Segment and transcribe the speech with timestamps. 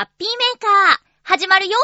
[0.00, 1.76] ハッピーメーカー、始まるよ。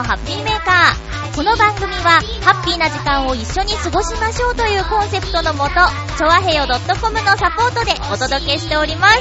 [0.00, 1.36] のハッピーメーカー。
[1.36, 5.74] この番組は、ハッピーな時間を一緒に過ごしましょうというコンセプトのもと、
[6.16, 9.20] ちょわへよ .com のサポートでお届けしております。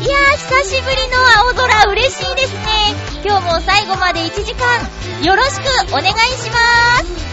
[0.00, 2.94] いやー、久しぶりの青空嬉しいですね。
[3.22, 4.80] 今日も最後まで1時間、
[5.22, 6.56] よろしくお願いしま
[7.04, 7.28] す。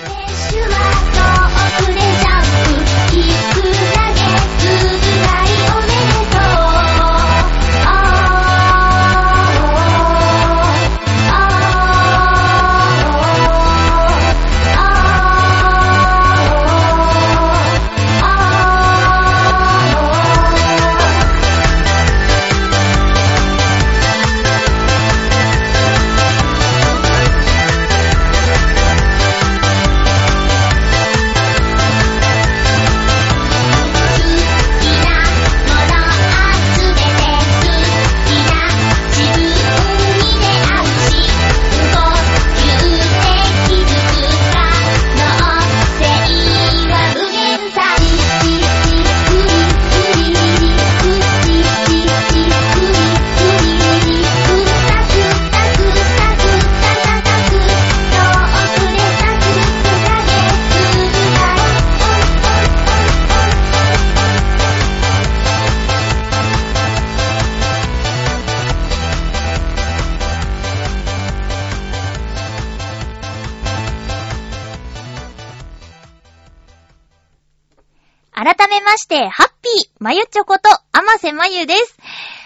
[79.05, 81.95] して、ハッピー、まゆちょこと、あませまゆです。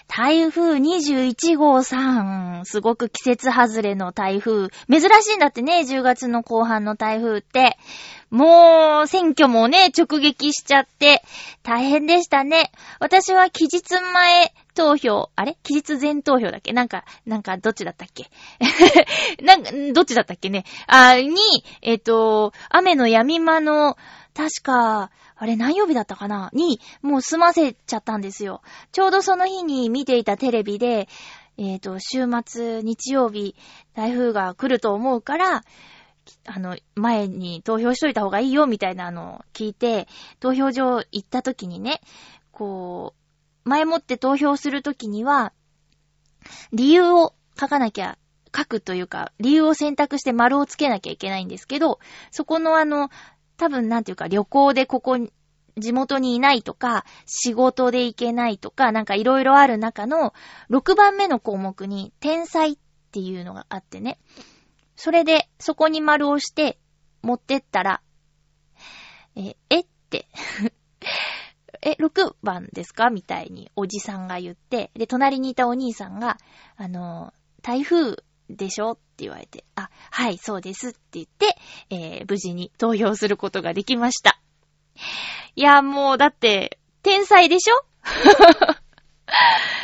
[0.09, 4.67] 台風21号さん、すごく季節外れの台風。
[4.91, 7.77] 珍しいんだってね、10月の後半の台風って。
[8.29, 11.23] もう、選挙もね、直撃しちゃって、
[11.63, 12.71] 大変でしたね。
[12.99, 15.57] 私は期日前投票、あれ？
[15.63, 16.73] 期日前投票だっけ？
[16.73, 18.29] なんか、なんか、どっちだったっけ？
[19.41, 20.65] なんか、どっちだったっけね？
[20.87, 21.37] あ、に、
[21.81, 23.95] えっ、と、雨の闇間の、
[24.35, 25.11] 確か、
[25.41, 26.49] あれ何曜日だったかな？
[26.53, 28.61] に、もう済ませちゃったんですよ。
[28.91, 31.07] ちょうどその日に見ていたテレビで、
[31.57, 33.55] えっ、と、週末、日曜日、
[33.93, 35.63] 台風が来ると思うから、
[36.45, 40.09] あの、前に投票しといた方がいいよ、みたいなのを聞いて、
[40.41, 42.01] 投票所行った時にね、
[42.51, 43.13] こ
[43.65, 45.53] う、前もって投票する時には、
[46.73, 48.17] 理由を書かなきゃ、
[48.55, 51.99] 書くというか、理由を選択して丸をつけなきゃいけないんですけど、
[52.31, 53.09] そこのあの、
[53.59, 55.31] 多分なんていうか旅行でここに、
[55.77, 60.33] 地元にいないとか、仕事で行けないとか、なんかいろいろある中の
[60.71, 62.77] 6番目の項目に天才っ
[63.11, 64.17] ていうのがあってね。
[64.95, 66.79] それでそこに丸をして
[67.21, 68.01] 持ってったら、
[69.35, 70.27] え、えって、
[71.81, 76.37] え、6番ですかみたいにおじさんが言って、で、隣にいたお兄さんが、
[76.77, 78.17] あの、台風
[78.49, 81.57] でしょって言われて、あ、はい、そうですって言って、
[81.89, 84.39] えー無事に投票することができました。
[85.57, 87.83] いや、もう、だって、天才でしょ？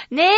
[0.10, 0.30] ねえ。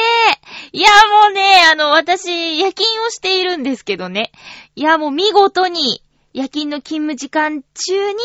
[0.71, 0.89] いや、
[1.23, 4.31] もうね、あの、私、夜勤をしているんですけどね。
[4.75, 6.01] いや、もう見事に、
[6.33, 8.17] 夜勤の勤務時間中に、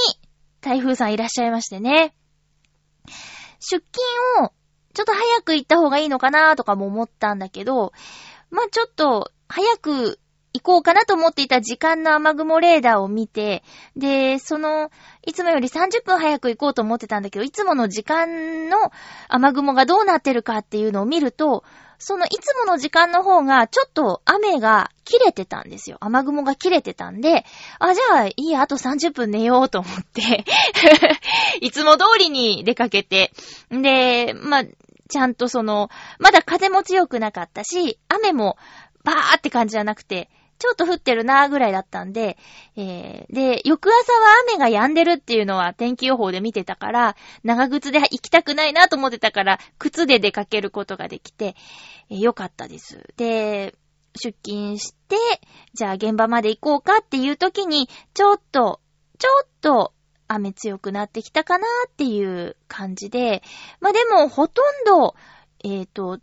[0.63, 2.15] 台風さんいらっしゃいましてね。
[3.61, 4.53] 出勤を、
[4.95, 7.93] ちょっと早く行った方がいいのかなとかも思ったんだけど、
[8.51, 10.19] まあ、ちょっと、早く
[10.55, 13.63] 行こうかなと思っていた時間の雨雲レーダーを見て、
[13.97, 14.91] で、その、
[15.27, 18.93] いつもより30分早く行こうと思ってたんだけど、いつもの時間の
[19.29, 21.65] 雨雲がどうなってるかっていうのを見ると、
[21.99, 25.99] そのいつもの時間の方が、ちょっと雨が切れてたんですよ。
[26.01, 27.45] 雨雲が切れてたんで、
[27.79, 30.45] あ、じゃあ、いいや、あと30分寝ようと思って、
[31.63, 33.33] いつも通りに出かけて、
[33.71, 38.57] で、ま、ちゃんとその、まだ風も強くなかったし、雨も、
[39.05, 40.29] バーって感じじゃなくて、
[40.63, 42.39] ちょっと降ってるなーぐらいだったんで、
[42.77, 44.19] えー、で、翌朝は
[44.49, 51.57] 雨が止んでるっていうのは天気予報で見てたから、長靴で行きたくないなと思ってたから、靴で出かけることができて、
[52.11, 53.03] えーよかったです。
[53.17, 53.75] で、
[54.15, 55.17] 出勤して、
[55.75, 58.79] じゃあ現場まで行こうかっていう時に、ちょっと、
[59.19, 59.93] ちょっと
[60.29, 63.43] 雨強くなってきたかなっていう感じで、
[63.81, 65.17] まあでもほとんど、
[65.65, 66.21] えっ、と、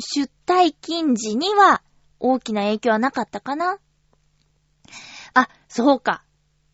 [0.00, 1.80] 出退勤時には
[2.22, 3.78] 大きな影響はなかったかな？
[5.34, 6.24] あ、そうか。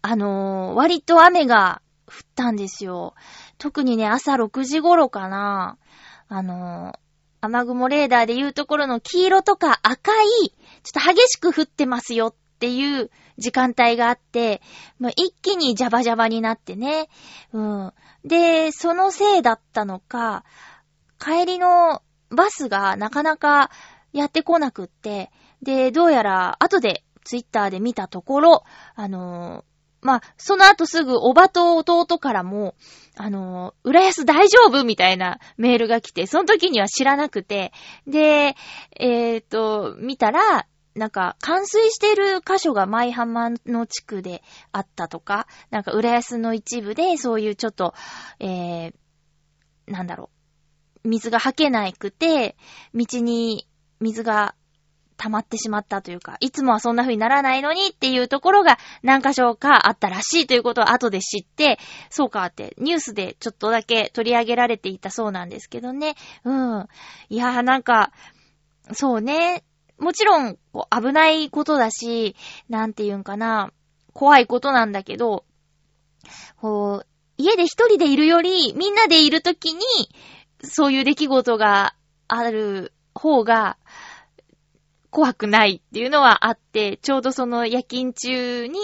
[0.02, 3.14] あのー割と雨が降ったんですよ。
[3.56, 5.78] 特にね、朝6時頃かな。
[6.28, 6.98] あのー
[7.40, 10.26] 雨雲レーダーで言うところの黄色とか赤い、
[10.82, 14.60] ちょっと激しく降ってますよっていう時間帯があって、
[14.98, 17.08] もう一気にジャバジャバになってね。
[17.52, 17.92] うん。
[18.24, 20.44] で、そのせいだったのか、
[21.20, 23.70] 帰りのバスがなかなか
[24.12, 25.30] やってこなくって、
[25.62, 28.64] で、どうやら後でツイッターで見たところ、
[28.94, 29.68] あのー
[30.00, 32.76] まあ、その後すぐおばと弟からも、
[33.16, 34.84] あのー、浦安大丈夫？
[34.84, 37.72] みたいなメールが来て、その時には知らなくて、
[38.06, 38.54] で、
[38.96, 47.94] えっ、と、見たら、なんか、冠水してる箇所が舞浜の地区であったとか、なんか、浦安の一部で、そういうちょっと、
[48.40, 48.92] えー、
[49.86, 50.30] なんだろ
[51.04, 52.56] う、水が吐けなくて、
[52.94, 53.67] 道に
[54.00, 54.54] 水が
[55.18, 61.78] 溜まってしまったというか、いつもはそんな風にならないのにっていうところが何箇所かあったらしいということを後で知って、
[62.08, 66.14] そうかってニュースでちょっとだけ取り上げられていたそうなんですけどね。
[66.44, 66.86] うん。
[67.28, 68.12] いやーなんか、
[68.92, 69.64] そうね。
[69.98, 70.56] もちろん、
[70.90, 72.36] 危ないことだし、
[72.68, 73.72] なんていうんかな、
[74.12, 75.44] 怖いことなんだけど、
[76.60, 77.06] こう、
[77.36, 79.80] 家で一人でいるより、みんなでいるときに、
[80.62, 81.94] そういう出来事が
[82.28, 83.76] ある方が、
[85.10, 88.78] 怖くないっていうのはあって、ちょうどその夜勤中に、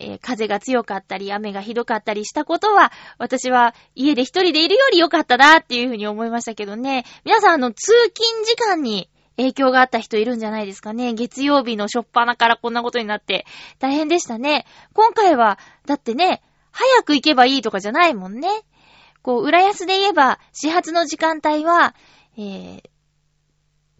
[0.00, 7.04] えー風が強かったり、雨がひどかったりしたことは、私は家で一人でいるより良かったなっていうふうに思いましたけどね。
[7.24, 11.12] 皆さん、あの、通勤時間に影響があった人いるんじゃないですかね。
[11.14, 13.46] 月曜日の初っ端からこんなことになって、
[13.78, 14.66] 大変でしたね。
[14.92, 18.48] 今回は、だってね、早く行けばいいとかじゃないもんね。
[19.22, 21.94] こう、浦安で言えば、始発の時間帯は、
[22.36, 22.82] えー、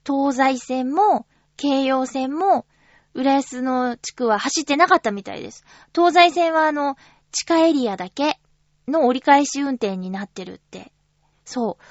[0.04, 2.66] 東西線も、京葉線も、
[3.14, 5.64] 浦安の地区は走ってなかったみたいです。
[5.94, 6.96] 東西線はあの、
[7.30, 8.40] 地下エリアだけ
[8.88, 10.92] の折り返し運転になってるって。
[11.44, 11.84] そう。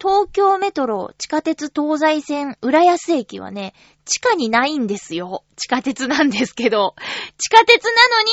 [0.00, 3.74] 東京メトロ地下鉄東西線浦安駅はね、
[4.06, 5.44] 地下にないんですよ。
[5.56, 6.94] 地下鉄なんですけど。
[7.36, 8.30] 地下鉄なのに、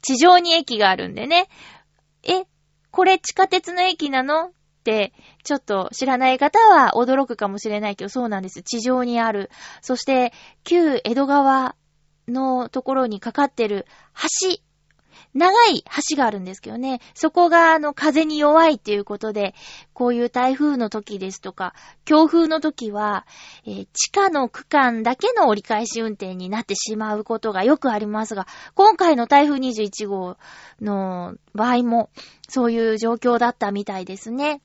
[0.00, 1.48] 地上に駅があるんでね。
[2.22, 2.44] え、
[2.90, 4.46] これ地下鉄の駅なの？
[4.46, 4.52] っ
[4.84, 5.12] て、
[5.48, 8.60] ちょっと知らない方は驚くかもしれないけど、そうなんです。
[8.60, 9.48] 地上にある。
[9.80, 11.74] そして、旧江戸川
[12.28, 13.86] のところにかかってる
[14.42, 14.58] 橋、
[15.32, 19.54] 長い橋があるんですけどね、そこがあの風に弱いっていうことで、
[19.94, 21.72] こういう台風の時ですとか、
[22.04, 23.26] 強風の時は、
[23.64, 30.36] えー地下の区間だけの折り返し運転になってしまうことがよくありますが、今回の台風21号
[30.82, 32.10] の場合も、
[32.50, 34.60] そういう状況だったみたいですね。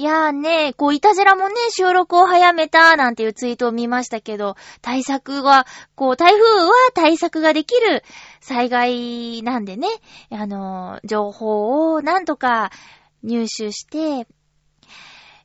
[0.00, 8.02] いやーね、こう、いたじらもね、収録を早めた、なんていうツイートを見ましたけど、対策が、こう、台風は対策ができる
[8.40, 9.88] 災害なんでね、
[10.30, 12.70] あのー、情報をなんとか
[13.22, 14.26] 入手して、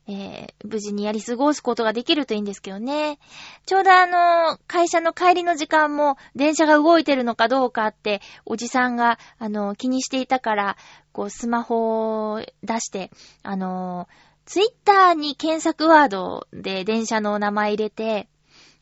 [0.08, 3.18] えー、無事にやり過ごすことができるといいんですけどね。
[3.66, 10.76] ちょうどあのー、会社の帰りの時間も電車が動いてるのかどうかって、おじさんが、あのー、気にしていたから、
[11.12, 13.10] こう、スマホを出して、
[13.42, 18.28] あのー、ツイッターに検索ワードで電車の名前入れて、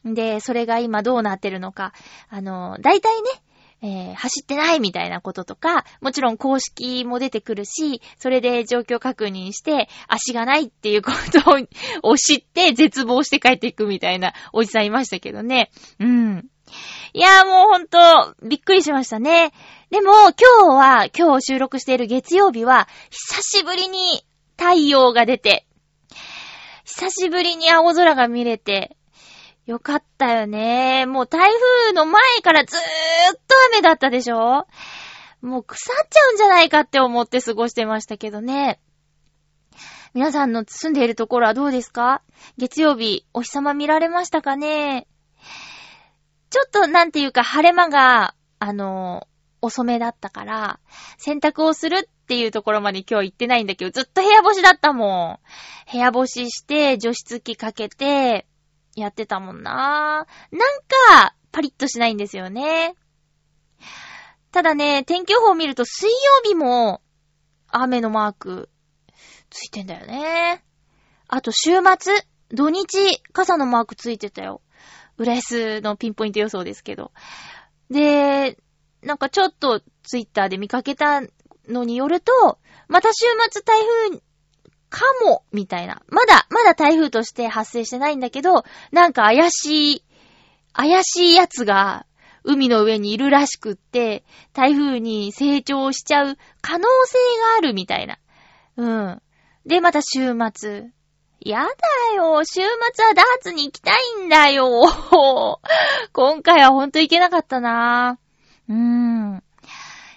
[0.04, 1.94] で、それが今どうなってるのか、
[2.28, 3.28] あの、大体ね、
[3.82, 15.70] えー走ってないみたいなこととか、もちろん公式も出てくるし、それで状況確認して、足がないっていうことを知って絶望して帰っていくみたいなおじさんいましたけどね。
[15.98, 16.46] うん。
[17.14, 17.98] いやーもうほんと、
[18.42, 19.52] びっくりしましたね。
[19.90, 24.24] でも、今日は、今日収録している月曜日は、久しぶりに
[24.56, 25.66] 太陽が出て、
[26.84, 28.96] 久しぶりに青空が見れて、
[29.66, 31.06] よかったよね。
[31.06, 31.50] もう台
[31.86, 32.82] 風の前からずーっ
[33.34, 33.40] と
[33.72, 34.66] 雨だったでしょ？
[35.40, 38.80] もう腐っちゃうんじゃないかって思って過ごしてましたけどね。
[40.12, 42.22] 皆さんの住んでいるところはどうですか？
[42.56, 45.06] 月曜日、お日様見られましたかね？
[46.50, 49.26] ちょっとなんていうか晴れ間が、あの、
[49.60, 50.78] 遅めだったから、
[51.18, 55.40] 洗濯をするっていうところまで今日行ってないんだけど、ずっと部屋干しだったも
[55.86, 55.92] ん。
[55.92, 58.46] 部屋干しして、除湿機かけて、
[58.96, 60.26] やってたもんな。
[60.50, 60.80] なん
[61.18, 62.94] か、パリッとしないんですよね。
[64.52, 66.14] ただね、天気予報を見ると水曜
[66.44, 67.02] 日も
[67.68, 68.70] 雨のマーク
[69.50, 70.64] ついてんだよね。
[71.28, 72.14] あと週末、
[72.50, 74.62] 土日、傘のマークついてたよ。
[75.18, 77.12] 浦安のピンポイント予想ですけど。
[77.90, 78.56] で、
[79.02, 81.20] なんかちょっとツイッターで見かけた
[81.68, 83.80] のによると、また週末台
[84.10, 84.22] 風
[84.90, 86.02] かも、みたいな。
[86.08, 90.04] まだ、まだ台風として発生してないんだけど、なんか怪しい、
[90.72, 92.06] 怪しいやつが
[92.44, 98.18] 海の上にいるらしくって、台風に成長しちゃう可能性があるみたいな。
[98.76, 99.22] うん。
[99.66, 100.90] で、また週末。
[101.40, 102.42] やだよ。
[102.44, 102.62] 週末
[103.04, 104.66] はダーツに行きたいんだよ。
[106.12, 108.18] 今回はほんと行けなかったな
[108.68, 109.43] うーん。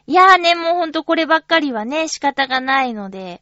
[0.08, 3.42] いやーね、もうほんとこればっかりはね、仕方がないので、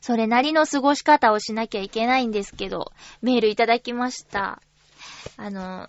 [0.00, 4.62] それなりの過ごし方をしなきゃいけないんですけど、メールいただきました。
[5.36, 5.88] あの、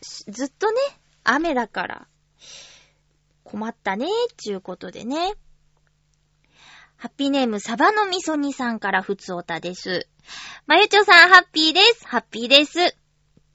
[0.00, 0.80] ずっとね、
[1.22, 2.06] 雨だから、
[3.44, 5.34] 困ったね、ちゅうことでね。
[6.96, 10.08] ハッピーネーム、サバのみそ煮さんからふつおたです。
[10.66, 12.06] まゆちょさん、ハッピーです。
[12.08, 12.96] ハッピーです。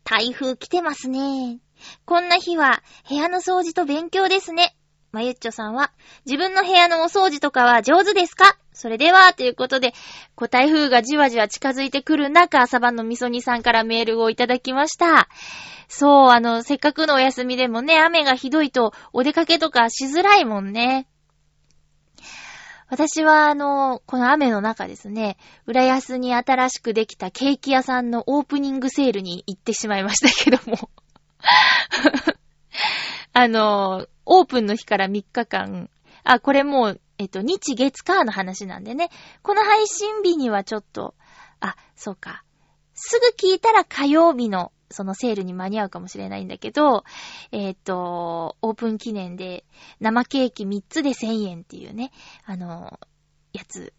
[0.06, 1.60] 台風来てますね。
[2.06, 4.76] こんな日は、部屋の掃除と勉強ですね。
[5.16, 5.92] まゆっちょさんは、
[6.26, 8.58] 自分の部屋のお掃除とかは上手ですか？
[8.74, 9.94] それでは、ということで、
[10.36, 15.30] こう台風がじわじわ近づいてくる中、サバのみそ煮さんからメールをいただきました。
[15.88, 21.08] そう、あの、せっかくのお休みでもね、雨がひどいとお出かけとかしづらいもんね。
[22.90, 30.90] 私は、あの、この雨の中ですね、浦安に新しくできたケーキ屋さんのオープニングセールに行ってしまいましたけども。
[33.38, 35.90] あの、オープンの日から3日間、
[36.24, 39.10] あ、これもう、えっと、日月火の話なんでね、
[39.42, 41.16] この配信日にはちょっと、
[41.60, 42.46] あ、そうか。
[42.94, 47.04] すぐ聞いたら火曜日のそのセールに間に合うかもしれないんだけど、
[47.52, 49.66] えっ、と、オープン記念で
[50.00, 52.14] 生ケーキ3つで1000円っていうね、
[52.46, 53.02] あの、
[53.52, 53.92] やつ、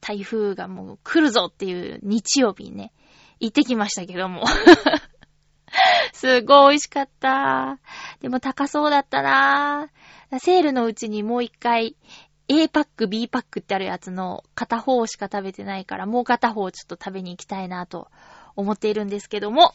[0.00, 2.94] 台風がもう来るぞっていう日曜日にね、
[3.38, 4.44] 行ってきましたけども。
[6.12, 7.78] すごい美味しかった。
[8.20, 9.88] でも高そうだったな
[10.40, 11.96] セールのうちにもう一回
[12.48, 18.08] A パック、B パックってあるやつの片方しか食べてないから、もう片方ちょっと食べに行きたいなと
[18.56, 19.72] 思っているんですけども。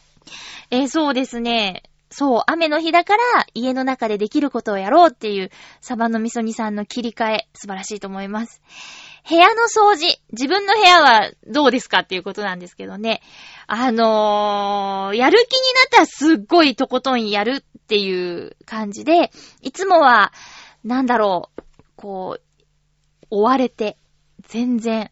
[0.70, 1.84] えー、そうですね。
[2.10, 5.50] そう、雨の日だから家の中でできることをやろうっていう
[5.80, 8.60] サバの味噌煮さんの切り替え、素晴らしいと思います。
[9.28, 13.22] 部屋の掃除、自分の部屋はどうですかっていうことなんですけどね。
[13.66, 20.32] あのー、やる気になったらすっごいとことんやるっていう感じで、いつもは、
[20.84, 21.62] なんだろう、
[21.96, 22.42] こう、
[23.30, 23.96] 追われて、
[24.42, 25.10] 全然、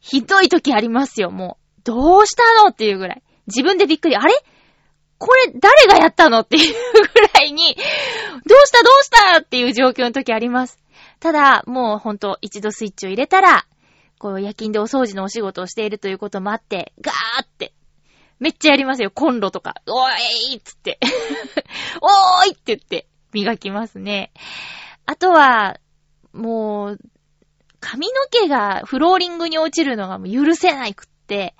[0.00, 1.80] ひどい時ありますよ、もう。
[1.82, 3.22] どうしたのっていうぐらい。
[3.48, 4.16] 自分でびっくり。
[4.16, 4.32] あれ？
[5.18, 10.78] これ誰がやったのっていうぐらいに、どうしたどうしたっていう状況の時あります。
[11.20, 13.66] ただ、もうほんと一度スイッチを入れたら、
[14.18, 17.72] こう夜勤でお掃除のお仕事をしているということもあって、ガーって、
[18.38, 19.10] めっちゃやりますよ。
[19.10, 19.74] コンロとか。
[19.86, 20.98] おーいっつって。
[22.00, 24.32] おーいって言って磨きますね。
[25.04, 25.78] あとは、
[26.32, 26.98] もう、
[27.80, 31.54] 髪の毛がフローリングに落ちるのが許せないくって、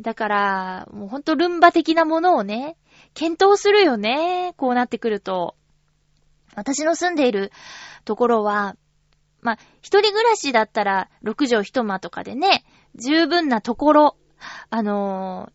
[0.00, 2.76] だから、もうほんとルンバ的なものをね、
[3.14, 4.54] 検討するよね。
[4.56, 5.54] こうなってくると。
[6.54, 7.52] 私の住んでいる
[8.04, 8.76] ところは、
[9.40, 12.64] まあ、一人暮らしだったら6畳一間とかでね、
[12.96, 14.16] 十分なところ、
[14.70, 15.52] あの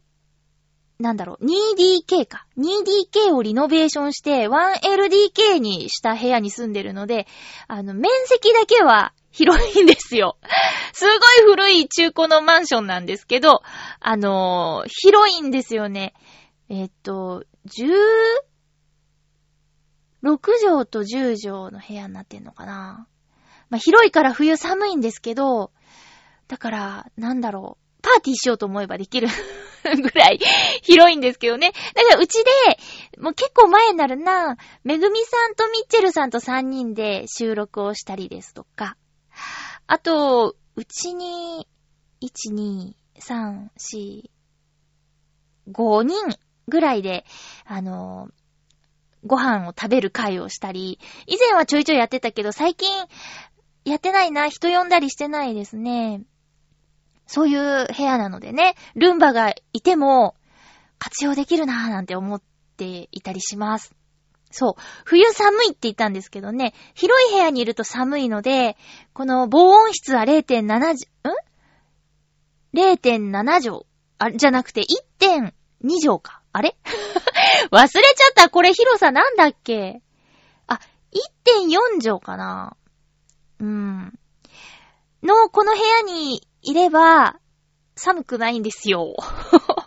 [1.00, 2.46] ー、なんだろう、2DK か。
[2.58, 7.28] 2DK をリノベーションして 1LDK にした部屋に住んでるので、
[7.68, 10.38] あの、面積だけは広いんですよ。
[10.94, 13.62] すごい古い中古のマンションなんですけど、
[14.00, 16.14] あのー、広いんですよね。
[16.70, 17.94] えっと、16
[20.24, 23.08] 畳と10畳の部屋になってんのかな。
[23.74, 25.72] まあ、広いから冬寒いんですけど、
[26.48, 28.02] だから、なんだろう。
[28.04, 29.28] パーティーしようと思えばできる
[29.84, 30.40] ぐらい
[30.84, 31.72] 広いんですけどね。
[31.96, 32.52] だからうちで、
[33.20, 38.96] もう結構前になるな、めぐみさんとミッチェルさんと3人で収録をしたりですとか、
[39.88, 41.68] あと、うちに、
[42.22, 44.30] 1、2、3、4、
[45.72, 46.16] 5人
[46.68, 47.26] ぐらいで、
[47.66, 48.30] あの、
[49.26, 52.90] ご飯を食べる会をしたり、以前はちょいちょいやってたけど、最近、
[53.86, 56.22] やってないな、人呼んだりしてないですね。
[57.28, 60.36] そういう部屋なのでね、ルンバがいても
[61.00, 62.42] 活用できるなぁなんて思っ
[62.78, 63.94] ていたりします。
[64.52, 64.82] そう。
[65.06, 68.78] 冬寒いって言ったんですけどね、広い部屋にいると寒いので、
[69.14, 70.98] この防音室は0.7、ん
[72.76, 73.86] ?0.7 畳。
[74.20, 75.52] あ、じゃなくて1.2
[76.02, 76.42] 畳か。
[76.52, 76.76] あれ？
[77.72, 78.50] 忘れちゃった。
[78.50, 80.02] これ広さなんだっけ？
[80.68, 80.80] あ、
[81.46, 82.78] 1.4畳かな。
[83.64, 84.20] うん。
[85.24, 87.40] の、この部屋にいれば、
[87.96, 89.16] 寒くないんですよ。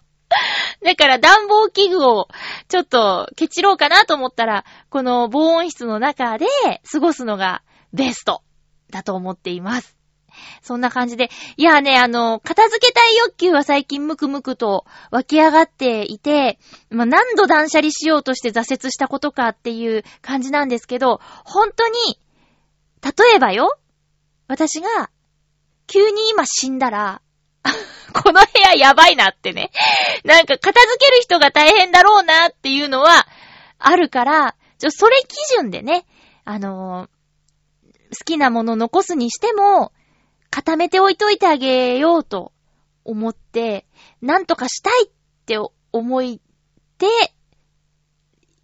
[0.82, 2.28] だから暖房器具を
[2.68, 6.46] ちょっとケチろうかなと思ったら、この防音室の中で
[6.90, 8.42] 過ごすのがベスト
[8.90, 9.96] だと思っています。
[10.62, 11.30] そんな感じで。
[11.56, 16.58] いやね、あの、片付けたい欲求は最近ムクムクと湧き上がっていて、
[16.90, 22.20] まあ、何度断捨離しようとして挫折したことかっていう感じなんですけど、本当に、
[23.02, 23.78] 例えばよ、
[24.48, 25.10] 私が、
[25.86, 27.22] 急に今死んだら、
[28.12, 29.70] この部屋やばいなってね。
[30.24, 33.26] なんか片付ける人が大変だろうなっていうのは
[33.78, 36.06] あるから、ちょ、それ基準でね、
[36.44, 39.92] あのー、好きなもの残すにしても、
[40.50, 42.52] 固めておいといてあげようと
[43.04, 43.86] 思って、
[44.20, 45.10] なんとかしたいっ
[45.44, 45.58] て
[45.92, 46.40] 思い
[46.98, 47.06] て、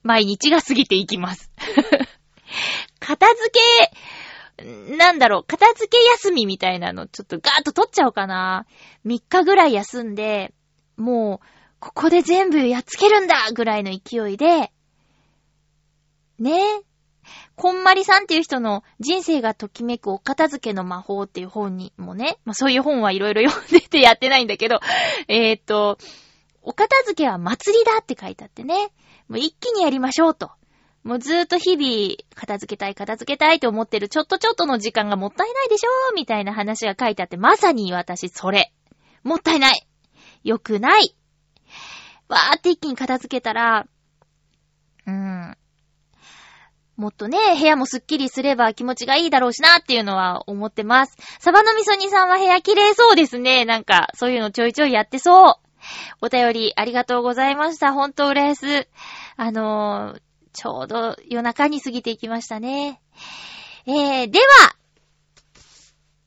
[0.03, 1.51] 毎日が過ぎていきます。
[3.01, 3.93] 片付け、
[4.97, 8.67] なんだろう、片付け休みみたいなの、ちょっとガーッと取っちゃおうかな。
[9.07, 10.53] 3日ぐらい休んで、
[10.97, 11.47] もう、
[11.81, 14.73] ここで全部やっつけるんだぐらいの勢いで、
[16.39, 16.83] ねえ。
[17.55, 24.81] こんまりさんっていう人の人生がときめくお片付けの魔法っていう本にもね、まあそういう本はいろいろ読んでてやってないんだけど、
[25.29, 25.99] えー、と、
[26.63, 28.93] お片付けは祭りだって書いてあってね、
[29.29, 30.51] もう一気にやりましょうと。
[31.05, 38.73] もうずーっと日々、片付けたい、片付けたいって思ってるちょっとちょっとの時間がもったいないでしょみたいな話が書いてあって、まさに私、それ。
[39.25, 39.87] もったいない
[40.43, 41.15] よくない
[42.29, 43.87] わーって一気に片付けたら、
[45.07, 45.57] うーん。
[46.97, 51.17] もっとね、部屋もスッキリすれば気持ちがいいだろうしなっていうのは思ってます。
[51.41, 53.65] サバのみそ煮さんは部屋綺麗そうですね。
[53.65, 55.55] なんか、そういうのちょいちょいやってそう。
[56.21, 57.93] お便りありがとうございました。
[57.93, 58.89] ほんと嬉しす。
[59.37, 60.21] あのー、
[60.53, 63.01] ちょうど夜中に過ぎていきましたね。
[63.87, 64.77] えー、では、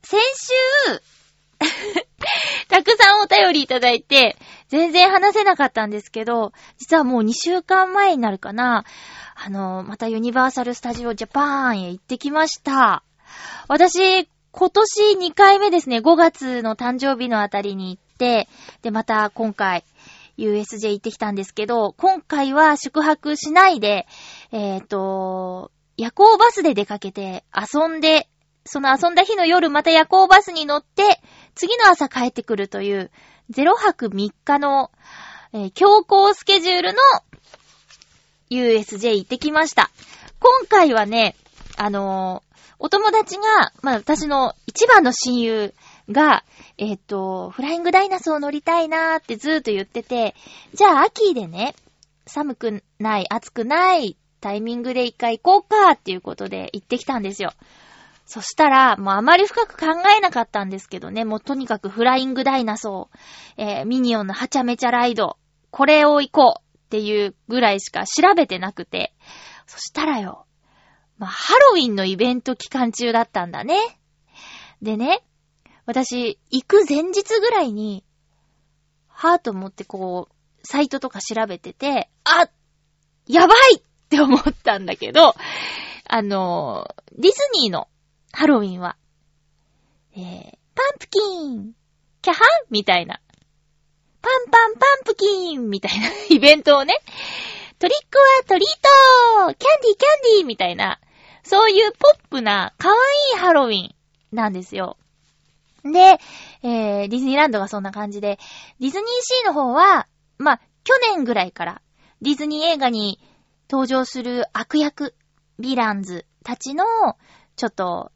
[0.02, 1.00] 先週
[2.68, 4.36] たくさんお便りいただいて、
[4.68, 8.84] 全然話せなかったんですけど、実はもう2週間前になるかな。
[9.34, 13.02] あの、またユニバーサルスタジオジャパンへ行ってきました。
[13.68, 18.48] 私、今年2回目ですね、5月の誕生日のあたりに行って、
[18.82, 19.84] で、また今回、
[20.38, 24.06] USJ 行ってきたんですけど、今回は宿泊しないで、
[24.52, 28.28] えっ、ー、と、夜行バスで出かけて遊んで、
[28.64, 31.20] その遊んだ日の夜また夜行バスに乗って、
[31.54, 33.10] 次の朝帰ってくるという、
[33.50, 34.90] 0泊3日の、
[35.52, 36.98] えー、強行スケジュールの
[38.50, 39.90] USJ 行ってきました。
[40.38, 41.34] 今回はね、
[41.76, 45.74] あのー、お友達が、まあ私の一番の親友
[46.10, 46.44] が、
[46.78, 50.34] えっ、ー、と、フライングダイナソー乗りたいなーってずーっと言ってて、
[50.74, 51.74] じゃあ秋でね、
[52.26, 57.52] 寒くない、暑くないタイミングで一回行こうかっていうことで行ってきたんですよ。
[58.26, 65.38] そしたら、もうあまり深く考えなかったんですけどね、もうとにかくフライングダイナソー、えー、ミニオンのはちゃめちゃライド、
[65.70, 69.14] これを行こうっていうぐらいしか調べてなくて、
[69.66, 70.46] そしたらよ、
[71.18, 73.78] まあ、ハロウィンのイベント期間中だったんだね。
[74.82, 75.22] でね、
[75.86, 78.04] 私、行く前日ぐらいに、
[79.08, 82.48] はぁと思ってこう、サイトとか調べてて、あ
[83.28, 85.34] やばいって思ったんだけど、
[86.08, 87.88] あの、ディズニーの
[88.32, 88.96] ハロウィンは、
[90.16, 91.72] えー、パンプキン
[92.20, 93.20] キャハンみたいな。
[94.22, 96.94] パンパンパンプキンみたいな イベントをね、
[97.78, 98.68] トリックはトリー
[99.48, 101.00] トキャンディーキャンディーみたいな、
[101.44, 102.96] そういうポップな可愛
[103.36, 103.94] いハロウィン
[104.32, 104.96] なんですよ。
[105.92, 106.18] で、
[106.62, 108.38] えー、ディズニーランドがそんな感じで、
[108.80, 110.06] ディズニーシーの方は、
[110.38, 111.82] まあ、去年ぐらいから、
[112.22, 113.20] ディズニー映画に
[113.70, 115.14] 登場する悪役、
[115.60, 116.84] ヴィランズたちの、
[117.56, 118.12] ちょっと、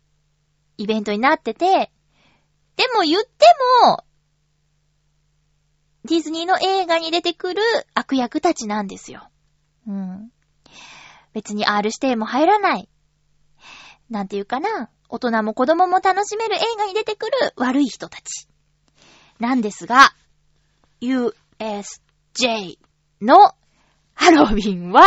[0.76, 1.90] イベントになってて、
[2.76, 3.28] でも言って
[3.84, 4.04] も、
[6.04, 7.60] ディズニーの映画に出てくる
[7.94, 9.28] 悪役たちなんですよ。
[9.86, 10.32] うん。
[11.32, 12.88] 別に R 指定も入らない。
[14.08, 14.90] なんていうかな。
[15.12, 18.46] 大人も子供も楽しめる映画に出てくる悪い人たち。
[19.40, 20.14] なんですが、
[21.00, 22.78] USJ
[23.20, 23.54] の
[24.14, 25.02] ハロウィンは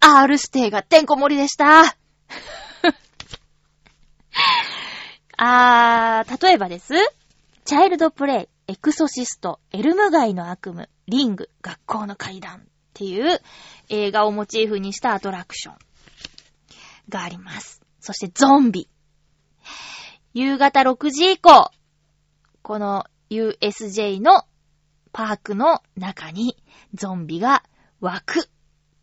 [0.00, 1.80] R 指定がてんこ盛りでした。
[5.38, 6.92] あー、例えばです。
[7.64, 12.60] チャイルドプレイ、エクソシスト、エルム街の悪夢、リング、学校の階段っ
[12.92, 13.40] ていう
[13.88, 15.76] 映画をモチーフにしたアトラクション
[17.08, 17.80] があります。
[18.00, 18.88] そしてゾンビ。
[20.34, 21.70] 夕方6時以降、
[22.62, 24.44] この USJ の
[25.12, 26.56] パークの中に
[26.94, 27.62] ゾンビが
[28.00, 28.42] 湧くっ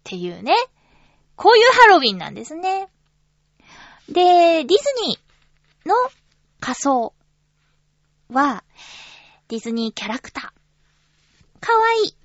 [0.03, 0.53] ていうね。
[1.35, 2.89] こういうハロウィンなんですね。
[4.09, 4.75] で、ディズ
[5.07, 5.95] ニーの
[6.59, 7.13] 仮装
[8.29, 8.63] は、
[9.47, 11.65] ディズニーキャラクター。
[11.65, 12.15] かわいい。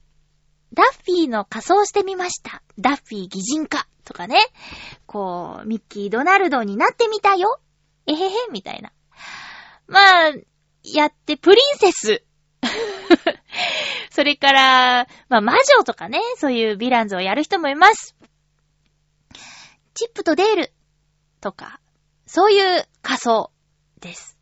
[0.73, 2.63] ダッフィーの仮装してみました。
[2.79, 4.37] ダッフィー擬人化とかね。
[5.07, 7.61] こう、ミッキー・ドナルドになってみたよ。
[8.07, 8.93] えへへ、みたいな。
[9.87, 10.33] まあ、
[10.83, 12.25] やって、プリンセス。
[14.11, 18.17] それから、まあ、魔女とかね、そういうヴィランズをやる人もいます。
[19.95, 20.73] チップとデール
[21.41, 21.81] とか、
[22.27, 23.51] そういう仮装
[24.01, 24.39] です。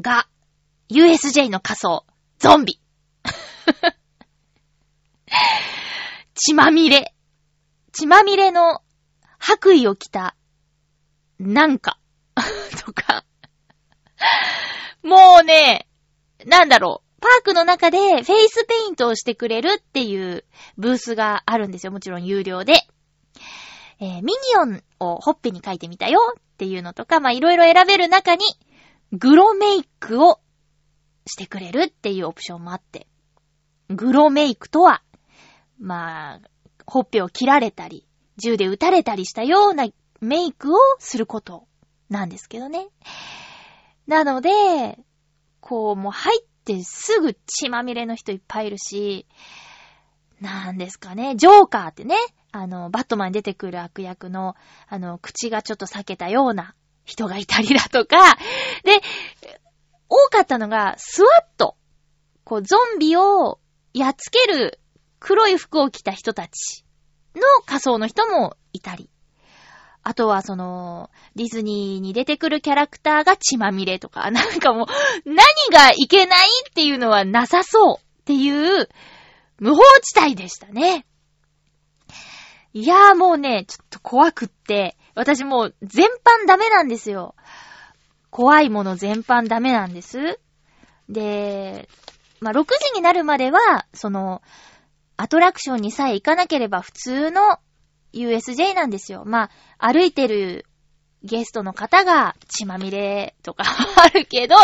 [0.00, 0.28] が、
[0.90, 2.04] USJ の仮装、
[2.38, 2.80] ゾンビ。
[6.34, 7.14] 血まみれ。
[7.92, 8.82] 血まみれの
[9.38, 10.36] 白衣を着た、
[11.38, 11.97] なんか、
[12.84, 13.24] とか。
[15.02, 15.88] もうね、
[16.46, 17.08] なんだろう。
[17.20, 20.44] パークの中でフェイスペイントをしてくれるっていう
[20.76, 21.92] ブースがあるんですよ。
[21.92, 22.74] もちろん有料で。
[24.00, 28.44] えーミニオンをほっぺに書いてみたよっていうのとか、ま、いろいろ選べる中に、
[29.12, 30.40] グロメイクを
[31.26, 33.06] してくれるっていうオプションもあって。
[33.88, 35.02] グロメイクとは、
[35.78, 36.40] まあ、
[36.86, 39.86] ほっぺを切られたり、銃で撃たれたりしたような
[40.20, 41.67] メイクをすること
[42.08, 42.88] なんですけどね。
[44.06, 44.98] なので、
[45.60, 49.26] こう、もう入ってすぐ血まみれの人いっぱいいるし、
[50.40, 52.16] なんですかね、ジョーカーってね、
[52.52, 54.54] あの、バットマンに出てくる悪役の、
[54.88, 58.36] あの、口がちょっと裂けたような人がいたりだとか、
[58.84, 59.00] で、
[60.08, 61.76] 多かったのが、スワット。
[62.44, 63.60] こう、ゾンビを
[63.92, 64.80] やっつける
[65.20, 66.84] 黒い服を着た人たち
[67.34, 69.10] の仮装の人もいたり。
[70.08, 74.86] あとはその、ディズニーに出てくるキャラクターが血まみれとか、 なんかもう、
[75.26, 75.36] 何
[75.70, 78.88] がいけないっていうのはなさそうっていう、
[79.58, 81.04] 無法地帯でしたね。
[82.72, 87.34] いやーもうね、ちょっと怖くって、私もう全般ダメなんですよ。
[88.30, 90.40] 怖いもの全般ダメなんです。
[91.10, 91.86] で、
[92.40, 94.40] まあ、6時になるまでは、その、
[95.18, 97.58] アトラクションにさえ行かなければ普通の
[98.12, 99.24] USJ なんですよ。
[99.26, 100.66] まあ、歩いてる
[101.22, 103.64] ゲストの方が血まみれとか
[103.96, 104.56] あるけど、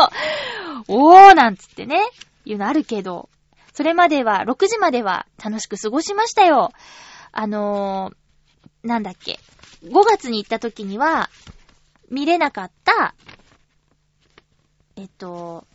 [0.88, 2.00] おーなんつってね、
[2.44, 3.28] いうのあるけど、
[3.72, 6.70] それまでは、6時までは楽しく過ごしましたよ。
[7.33, 9.40] あのー、なんだっけ。
[9.83, 11.28] 5月に行った時には、
[12.09, 13.14] 見れなかった、
[14.96, 15.66] えっと、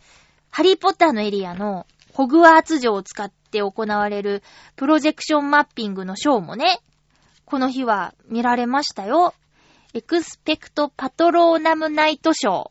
[0.50, 4.42] ハリーポッターのエリアのホグワーツ城を使って行われる
[4.76, 6.80] プロジェクションマッピングのショーもね、
[7.50, 9.34] この日は見られましたよ。
[9.92, 12.70] エクスペクトパトローナムナイトショー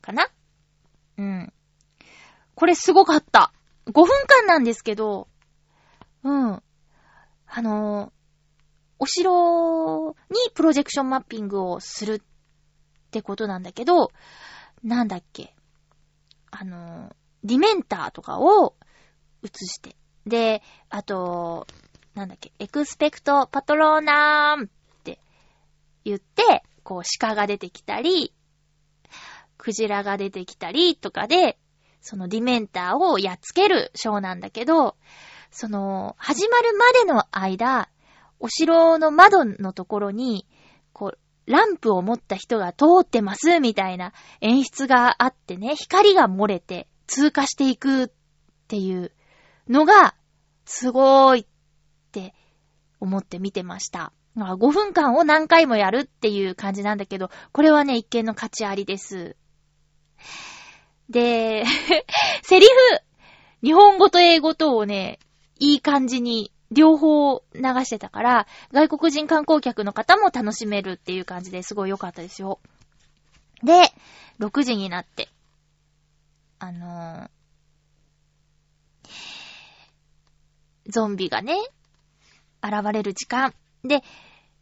[0.00, 0.28] かな？
[1.18, 1.52] うん。
[2.54, 3.52] これすごかった。
[3.84, 5.28] 5分間なんですけど、
[6.22, 6.52] うん。
[6.54, 6.62] あ
[7.62, 8.10] のー
[8.98, 12.20] お城にプロジェクションマッピングをするっ
[13.10, 14.10] てことなんだけど、
[14.82, 15.54] なんだっけ？
[16.50, 18.74] あのーディメンターとかを
[19.42, 19.96] 映して。
[20.24, 21.66] で、あと、
[22.14, 24.68] なんだっけ、エクスペクトパトローナームっ
[25.02, 25.18] て
[26.04, 28.32] 言って、こう鹿が出てきたり、
[29.58, 31.58] クジラが出てきたりとかで、
[32.00, 34.96] そのディメンターをやっつけるショーなんだけど、
[35.50, 37.88] その、始まるまでの間、
[38.38, 40.46] お城の窓のところに、
[40.92, 41.18] こう、
[41.50, 48.10] ランプを持った人が通ってます、みたいな演出があってね、光が漏れて通過していくっ
[48.68, 49.12] ていう
[49.68, 50.14] のが、
[50.66, 51.46] すごーい
[53.04, 54.12] 思って見てました。
[54.36, 59.36] 5分間を何回もやるっていう感じなんだけど、これはね、一見の価値ありです。
[61.08, 61.64] で、
[62.42, 62.72] セリフ、
[63.62, 65.20] 日本語と英語とをね、
[65.60, 72.58] いい感じに両方流してたから、外国人観光客の方も楽しめるっていう感じですごい良かったですよ。
[73.62, 73.92] で、
[74.40, 75.28] 6時になって、
[76.58, 77.30] あのー
[80.86, 81.56] ゾンビがね、
[82.64, 83.52] 現れる時間。
[83.84, 84.02] で、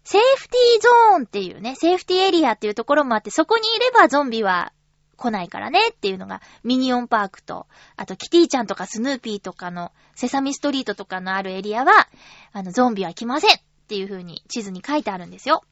[0.05, 4.73] セーフティーゾーンっていうね、セーフティーエリアっていうところもあって、そこにいればゾンビは
[5.17, 12.09] 来ないからねっていうのが、ミニオンパークと、あとキティちゃんとかスヌーピーとかの、セサミストリートとかのあるエリアは、
[12.53, 15.63] あの、ゾンビは来ませんっていう風に地図に書いてあるんですよ。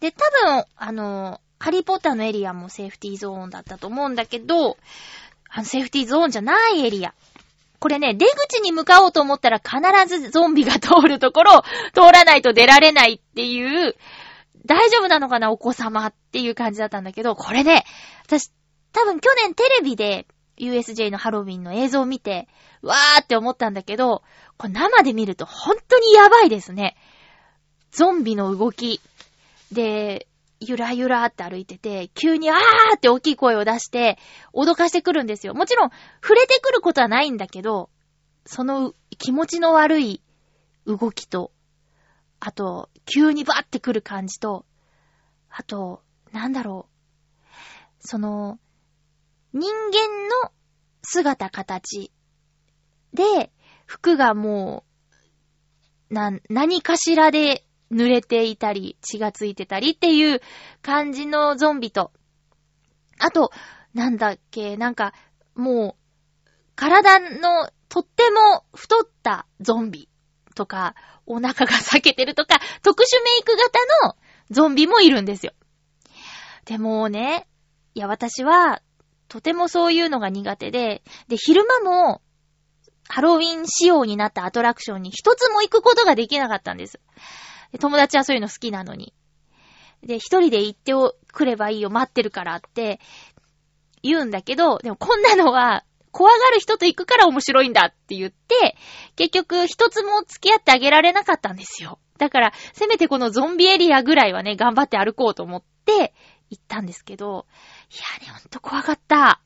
[0.00, 4.76] で、多分、あの、ハリーポッターのエリアもセーフティーゾーンだったと思うんだけど、
[5.48, 7.14] あの、セーフティーゾーンじゃないエリア。
[7.84, 13.94] これね、出口に向かおうと思ったら必ずゾンビが通るところを通らないと出られないっていう、
[14.64, 17.84] 大丈夫なのかなお子様っていう感じだったんだけど、これね、
[18.24, 18.50] 私、
[18.94, 22.48] 多分去年テレビで USJ のハロウィンの映像を見て、
[22.80, 24.22] わーって思ったんだけど、
[24.56, 26.96] これ生で見ると本当にやばいですね。
[27.92, 29.02] ゾンビの動き。
[29.72, 30.26] で、
[30.60, 34.18] ゆらゆらって歩いてて、急にあーって大きい声を出して、
[34.52, 35.54] 脅かしてくるんですよ。
[35.54, 35.90] もちろん、
[36.22, 37.90] 触れてくることはないんだけど、
[38.46, 40.22] その気持ちの悪い
[40.86, 41.52] 動きと、
[42.40, 44.66] あと、急にバーってくる感じと、
[45.50, 47.46] あと、なんだろう。
[48.00, 48.58] その、
[49.52, 50.52] 人間の
[51.02, 52.12] 姿形
[53.12, 53.52] で、
[53.86, 54.84] 服がも
[56.10, 60.40] う、な、何かしらで濡れていたり、血がついてたりっていう
[60.82, 62.12] 感じのゾンビと、
[63.18, 63.50] あと、
[63.94, 65.12] なんだっけ、なんか、
[65.54, 70.08] もう、体のとっても太ったゾンビ
[70.54, 70.94] とか、
[71.26, 74.16] お腹が裂けてるとか、特殊メイク型の
[74.50, 75.52] ゾンビもいるんですよ。
[76.64, 77.46] でもね、
[77.94, 78.82] いや、私は、
[79.28, 82.22] とてもそういうのが苦手で、で、昼間も、
[83.08, 87.00] ハロウィン仕様になったアトラクションに一つも行くことができなかったんです。
[87.78, 89.14] 友達はそういうの好きなのに。
[90.02, 90.92] で、一人で行って
[91.32, 93.00] くればいいよ、待ってるからって
[94.02, 95.84] 言うんだけど、でもこんなのは
[96.14, 98.76] 怖がる人と行くから面白いんだって言って、
[99.16, 101.98] 結局一つも付き合ってあげられなかったんですよ。
[102.18, 106.14] だから、せめてこのゾンビエリアぐらいはね、頑張って歩こうと思って
[106.50, 107.46] 行ったんですけど、
[107.90, 109.40] いやね、ほんと怖かった。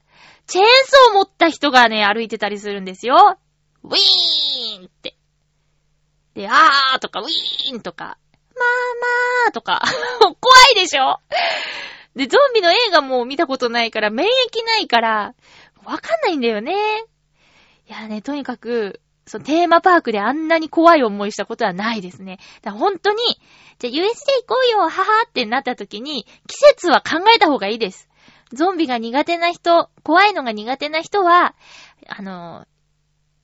[0.46, 3.38] チェーンソー持った人がね、歩いてたりするんですよ。
[3.84, 5.17] ウィーンって。
[6.38, 8.14] で、あーとか、ウィーンとか、まあ
[9.46, 9.82] まーとか、
[10.40, 11.18] 怖いでしょ？
[12.14, 15.34] で、ゾンビの映画も見たことないから、免疫ないから、
[15.84, 16.76] わかんないんだよね。
[17.88, 22.38] いやね、とにかく、そのテーマパークであんなに怖い思いしたことはないですね。
[22.62, 23.18] だから本当に、
[23.80, 28.08] じゃあ USJ 行こうよ、ははってなった時に、季節は考えた方がいいです。
[28.52, 31.56] ゾンビが苦手な人、怖いのが苦手な人は、
[32.06, 32.64] あの、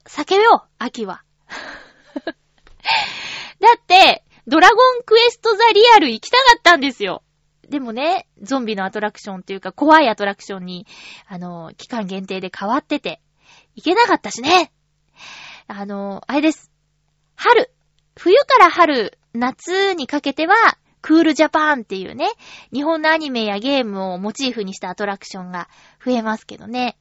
[0.07, 1.25] 避けよう、秋は。
[3.61, 7.23] だって、ドラゴンクエストザリアル行きたかったんですよ。
[7.69, 10.87] でもね、ゾンビのアトラクションっていうか怖いアトラクションに、
[11.27, 13.21] あの、期間限定で変わってて、
[13.75, 14.73] 行けなかったしね。
[15.67, 16.71] あの、あれです。
[17.37, 17.71] 春。
[18.17, 20.55] 冬から春、夏にかけては、
[21.01, 22.29] クールジャパンっていうね、
[22.73, 25.69] 日本のアニメやゲームをモチーフにしたアトラクションが
[26.05, 26.97] 増えますけどね。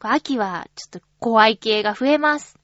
[0.00, 2.58] 秋はちょっと怖い系が増えます。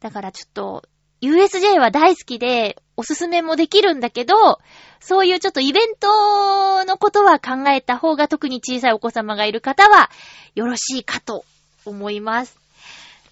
[0.00, 0.84] だからちょっと、
[1.20, 4.58] USJ は大好きで、おすすめもできるんだけど、
[5.00, 10.10] そういうちょっとイベントのことは考えた方が特に小さいお子様がいる方は
[10.54, 11.44] よろしいかと
[11.86, 12.58] 思います。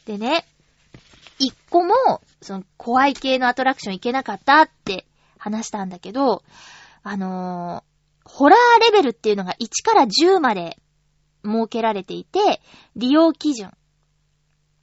[0.06, 0.46] でね、
[1.38, 1.94] 一個も、
[2.40, 5.06] その怖い系のアトラクション行けなかったって
[5.38, 6.42] 話したんだけど、
[7.02, 10.78] あのー、ホラーレベルっていうのが1から10まで
[11.44, 12.60] 設けられていて、
[12.96, 13.72] 利用基準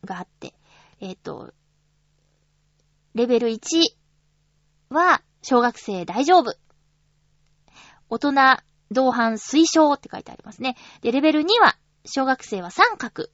[0.04, 0.54] があって、
[1.02, 1.54] えっ、ー、と、
[3.16, 3.62] レベル1
[4.90, 6.54] は、小学生大丈夫。
[8.10, 8.34] 大人
[8.92, 10.76] 同伴推奨って書いてありますね。
[11.02, 13.30] で、レベル2は、小学生は三角。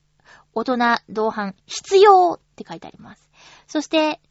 [0.54, 0.78] 大人
[1.10, 3.28] 同伴必要って書いてあります。
[3.66, 4.22] そして、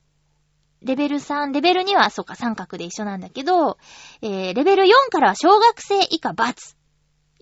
[0.82, 3.76] レベル3、レベル2は、そうか、三角で一緒なんだけど、
[4.22, 6.54] えー、レベル4からは小学生以下×。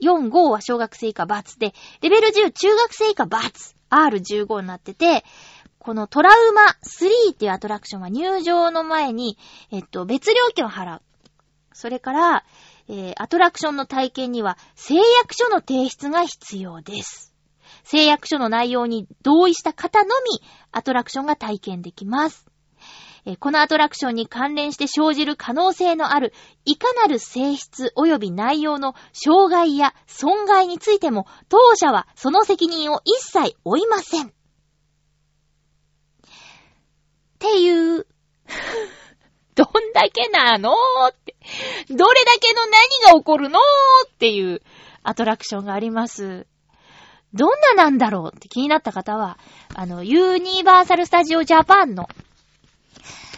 [0.00, 3.78] 4、5は小学生以下×で、レベル10中学生以下×。
[3.90, 5.24] R15 になってて、
[5.88, 9.38] このトラウマ3っていうアトラクションは入場の前に、
[9.72, 11.02] えっと、別料金を払う。
[11.72, 12.44] それから、
[12.90, 17.34] えー、アトラクションの体験には誓約書の提出が必要です。
[17.84, 22.44] 誓約書の内容に同意した方のみ、アトラクションが体験できます。
[23.24, 26.34] えー、このアトラクションに関連して生じる可能性のある、
[26.66, 34.34] いかなる性質及び内容の障害や損害についても、当社はその責任を一切負いません。
[37.38, 38.06] っていう、
[39.54, 40.72] どんだけなの
[41.08, 41.36] って、
[41.88, 43.60] どれだけの何が起こるの
[44.06, 44.60] っていう
[45.04, 46.46] アトラクションがあります。
[47.32, 49.38] どんななんだろうって気になった方は、
[49.74, 52.08] あの、ユニバーサルスタジオジャパンの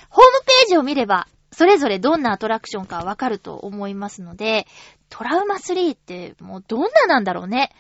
[0.09, 4.67] ホームページを見れば、それぞれどんなアトラクションかわかると思いますので、
[5.11, 7.71] トラウマ3ってもうどんななんだろうね。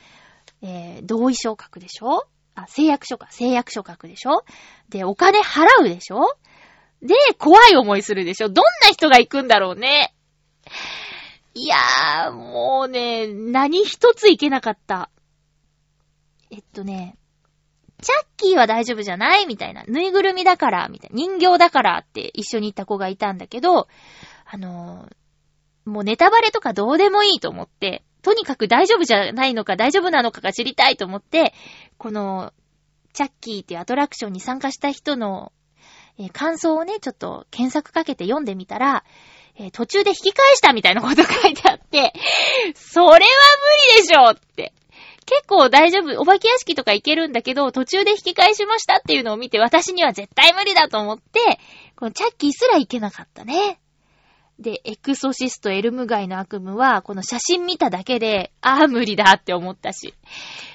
[0.62, 2.26] えー、同意書を書くでしょ？
[2.54, 3.28] あ、誓約書か。
[3.30, 4.44] 誓約書書くでしょ？
[4.88, 6.36] で、お金払うでしょ？
[7.02, 8.48] で、怖い思いするでしょ？
[8.48, 10.14] どんな人が行くんだろうね？
[11.54, 15.10] いやー、もうね、何一つ行けなかった。
[16.50, 17.16] えっとね、
[18.02, 19.84] チャッキーは大丈夫じゃないみたいな。
[19.84, 21.16] ぬいぐるみだから、みたいな。
[21.16, 23.88] 人形だからって一緒に行った子がいたんだけど、
[24.44, 31.54] あのー、もうネタバレとかどうでもいいと思って、とにかく大丈夫じゃないのか大丈夫なのかが知りたいと思って、
[31.98, 32.52] この、
[33.12, 35.52] チャッキーっていうアトラクションに参加した人の、
[36.18, 39.04] えー感想をね、ちょっと検索かけて読んでみたら、
[39.56, 42.12] えー途中で引き返したみたいなこと書いてあって、
[42.74, 44.72] それは無理でしょって。
[45.26, 51.40] 結構大丈夫、お化け屋敷とか行けるんだけど、途中で引き返しましたっていうのを見て、私には絶対無理だと思って、
[51.94, 53.80] このチャッキーすら行けなかったね。
[54.61, 60.14] で、エクソシストエルム街の悪夢は、この写真見ただけで、ああ、無理だって思ったし。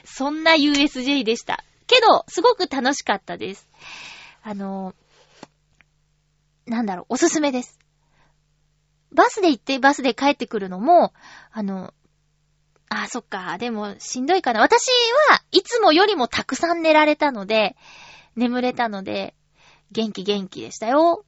[0.04, 1.64] そんな USJ でした。
[1.86, 3.70] けど、すごく楽しかったです。
[4.42, 4.96] あの、
[6.66, 7.80] なんだろう、おすすめです。
[9.14, 11.14] バスで行ってバスで帰ってくるのも、
[11.52, 11.94] あの、
[12.90, 14.62] あ、そっか、でもしんどいかな。
[14.62, 14.88] 私
[15.30, 17.76] はいつもよりもたくさん寝られたので、
[18.36, 19.36] 眠れたので、
[19.92, 21.24] 元気元気でしたよ。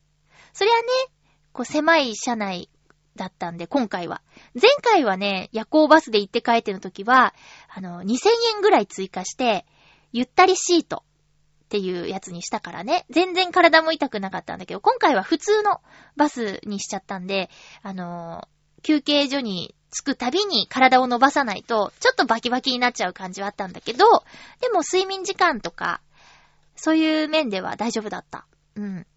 [0.54, 1.17] そりゃね、
[1.58, 2.70] こう狭い車内
[3.16, 4.22] だったんで、今回は。
[4.54, 7.34] 前回はね、夜行バスで行って帰っての時は、
[7.68, 9.66] あの、2000円ぐらい追加して、
[10.12, 11.04] ゆったりシート
[11.66, 15.82] っていうやつにしたからね、全然体も痛くなかったんだけど、今回は普通の
[16.16, 17.50] バスにしちゃったんで、
[17.82, 18.48] あの
[18.84, 24.06] 休憩所に着くたびに体を伸ばさないと、ちょっとバキバキになっちゃう感じはあったんだけど、
[24.62, 26.02] でも睡眠時間とか、
[26.76, 28.46] そういう面では大丈夫だった。
[28.76, 29.08] うん。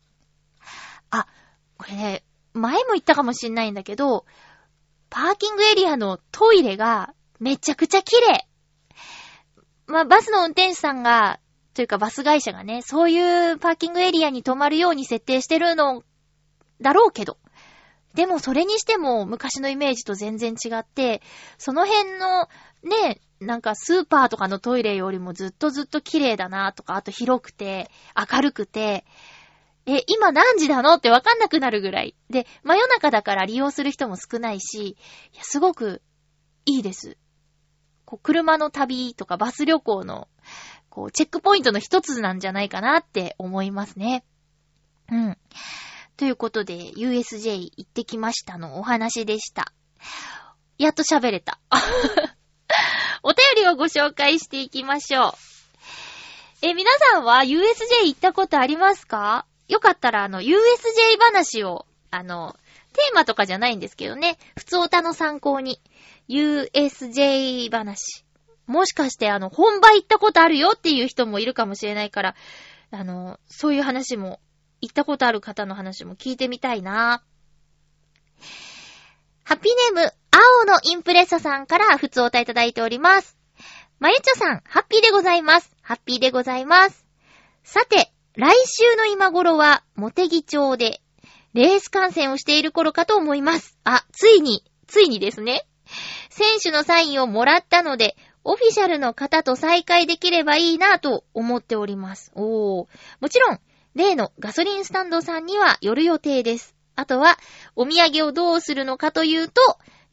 [1.11, 1.27] あ、
[1.77, 4.25] これね、前も言ったかもしんないんだけど、
[5.09, 8.47] パーキングエリアのトイレがめちゃくちゃ綺麗。
[9.87, 11.41] まあ、バスの運転手さんが、
[11.75, 16.03] というかバス会社がね、そういうパーキングエリアに止まるように設定してるの
[16.81, 17.39] だろうけど。
[18.15, 21.23] でもそれにしても昔のイメージと全然違って、
[21.59, 22.49] その辺の
[22.83, 29.05] ね、なんかスーパーとかのトイレよりもずっとずっと綺麗だなとか、あと広くて、明るくて、
[29.87, 30.95] え、今何時なの？
[30.95, 32.15] ってわかんなくなるぐらい。
[32.29, 34.97] で、真夜中だから利用する人も少ないし、
[35.33, 36.03] いや、すごく
[36.67, 37.17] いいです。
[38.05, 40.29] こう、車の旅とかバス旅行の、
[40.91, 44.25] こう、チェックポイントの一つなんじゃないかなって思いますね。
[45.11, 45.39] うん。
[46.17, 49.73] ということで、USJ 行ってきましたのお話でした。
[50.79, 51.61] やっと喋れた。
[53.23, 55.33] お便りをご紹介していきましょう。
[56.63, 59.47] え、皆さんは USJ 行ったことありますか？
[59.71, 60.57] よかったら、あの、USJ
[61.21, 62.57] 話を、あの、
[62.93, 65.81] テーマとかじゃないんですけどね、普通歌の参考に、
[66.29, 68.25] USJ 話。
[68.67, 72.35] もしかして、あの、本場行ったことあるよっていう人もいるかもしれないから、
[72.91, 74.41] あの、そういう話も、
[74.81, 77.23] 行ったことある方の話も聞いてみたいな。
[79.45, 83.37] ハッピーネーム、青のインプレッサさんから普通お歌いただいております。
[84.01, 85.71] まゆちょさん、ハッピーでございます。
[85.83, 87.05] ハッピーでございます。
[87.63, 91.03] さて、来週の今頃は、モテギ町で、
[91.53, 93.77] レース観戦をしている頃かと思います。
[93.85, 95.67] あ、ついに、ついにですね。
[96.31, 102.33] 選手のサインをもらったので、オフィシャルの方と再会できればいいなぁと思っております。
[102.35, 102.87] おー。
[103.21, 103.61] もちろん、
[103.95, 106.75] 例のガソリンスタンドさんには寄る予定です。
[106.97, 107.37] あとは、
[107.77, 109.61] お土産をどうするのかというと、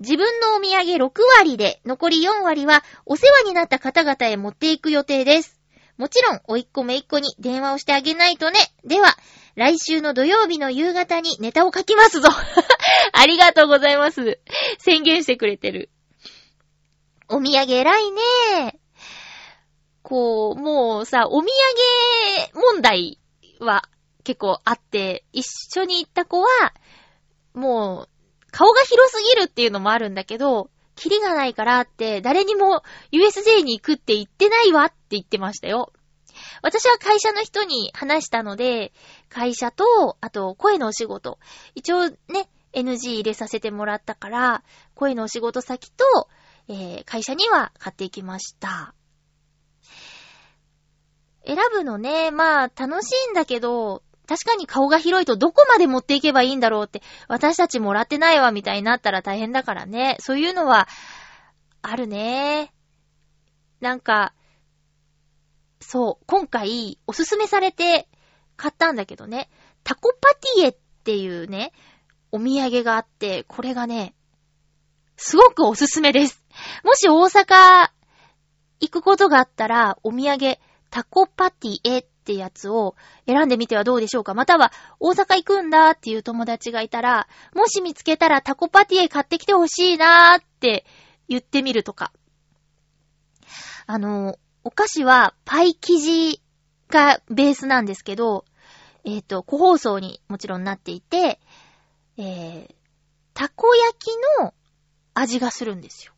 [0.02, 5.57] 自分のお土産6割で、残り4割はお世話になった方々へ持っていく予定です。
[5.98, 8.60] もちろん、おいっ子めいっ子に電話をしてあげないとね。
[8.86, 9.18] では、
[9.56, 12.30] 来週の土曜日の夕方にネタを書きますぞ。
[13.14, 14.40] ありがとうございます。
[14.78, 15.90] 宣言してくれてる。
[17.28, 18.80] お土産偉いね。
[20.04, 21.48] こう、もうさ、お土
[22.54, 23.20] 産問題
[23.60, 23.90] は
[24.24, 25.44] 結構あって、一
[25.78, 26.48] 緒に行った子は、
[27.54, 28.10] もう、
[28.52, 35.94] 顔が広すぎるっていうのもあるんだけど、キリがないからって、誰にも USJ に行くって言ってないわって言ってましたよ。
[36.62, 38.92] 私は会社の人に話したので、
[39.30, 41.40] 会社と、あと声のお仕事。
[41.76, 44.64] 一応ね、NG 入れさせてもらったから、
[44.96, 46.04] 声のお仕事先と、
[46.68, 48.94] えー会社には買っていきました。
[51.46, 60.18] 選ぶのね、まあ楽しいんだけど、確かに顔が広いとどこまで持っていけばいいんだろうって、私たちもらってないわみたいになったら大変だからね。
[60.20, 60.88] そういうのは、
[61.82, 62.74] あるね。
[63.80, 64.34] なんか、
[65.80, 68.10] そう、今回、おすすめされて
[68.58, 69.50] 買ったんだけどね、
[69.84, 71.72] タコパティエっていうね、
[72.32, 74.14] お土産があって、これがね、
[75.16, 76.44] すごくおすすめです。
[76.84, 77.90] もし大阪
[78.82, 80.58] 行くことがあったら、お土産、
[80.90, 90.86] タコパティエっってやつを選んでみてはどうでしょうかまたは、大阪行くんだっていう友達がいたら、もし見つけたらタコパティエ買ってきてほしいなーって
[91.30, 92.12] 言ってみるとか。
[93.86, 96.42] あの、お菓子はパイ生地
[96.90, 98.44] がベースなんですけど、
[99.06, 101.40] えっ、と、個包装にもちろんなっていて、
[102.18, 102.76] えー、
[103.34, 104.08] たこ焼き
[104.42, 104.54] の
[105.14, 106.12] 味がするんですよ。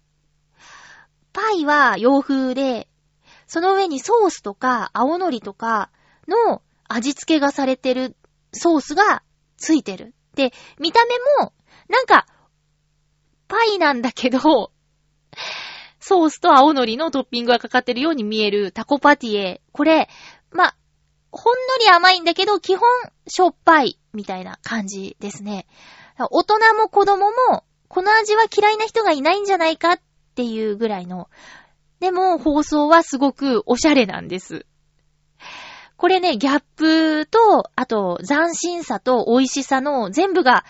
[1.34, 2.88] パイは洋風で、
[3.46, 5.90] その上にソースとか青のりとか
[6.30, 8.16] の味付けがされてる
[8.54, 9.24] ソースが
[9.58, 10.14] ついてる。
[10.36, 11.54] で、見た目も、
[11.90, 12.26] なんか、
[13.48, 14.72] パイなんだけど、
[16.00, 19.62] ソースと青のりのトッピングがかかってるように見えるタコパティエ。
[19.74, 20.08] これ、
[20.52, 20.76] ま、
[21.32, 22.90] ほんのり甘いんだけど、基本、
[23.28, 25.68] しょっぱい、みたいな感じですね。
[26.32, 30.00] 大人も子供も、この味は嫌いな人がいないんじゃないかっ
[30.36, 31.30] ていうぐらいの。
[32.00, 34.66] でも、放送はすごくおしゃれなんです。
[36.00, 40.64] これね、ギャップと、あと、斬新さと美味しさの全部が、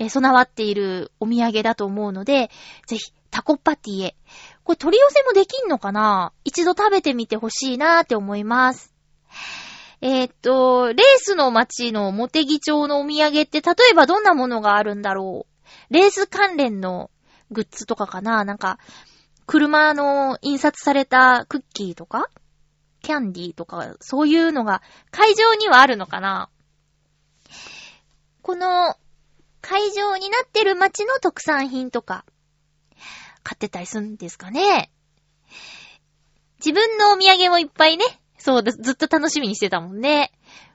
[0.00, 2.50] え備わっているお土産だと思うので、
[2.88, 4.16] ぜひ、タコパティエ。
[4.64, 6.32] これ取り寄せもできんのかな？
[6.42, 8.92] 一度食べてみてほしいなーって思います。
[10.00, 15.46] えー、っと、レースの街のモテギ町のお土産って例えばどんなものがあるんだろ
[15.90, 15.94] う？
[15.94, 17.08] レース関連の
[17.52, 18.44] グッズとかかな？
[18.44, 18.80] なんか、
[19.46, 22.28] 車の印刷されたクッキーとか？
[23.02, 24.80] キャンディーとか、そういうのが
[25.10, 26.48] 会場にはあるのかな？
[28.40, 28.96] この
[29.60, 32.24] 会場になってる街の特産品とか、
[33.42, 34.90] 買ってたりするんですかね？
[36.58, 38.04] 自分のお土産もいっぱいね、
[38.38, 40.32] そうだずっと楽しみにしてたもんね。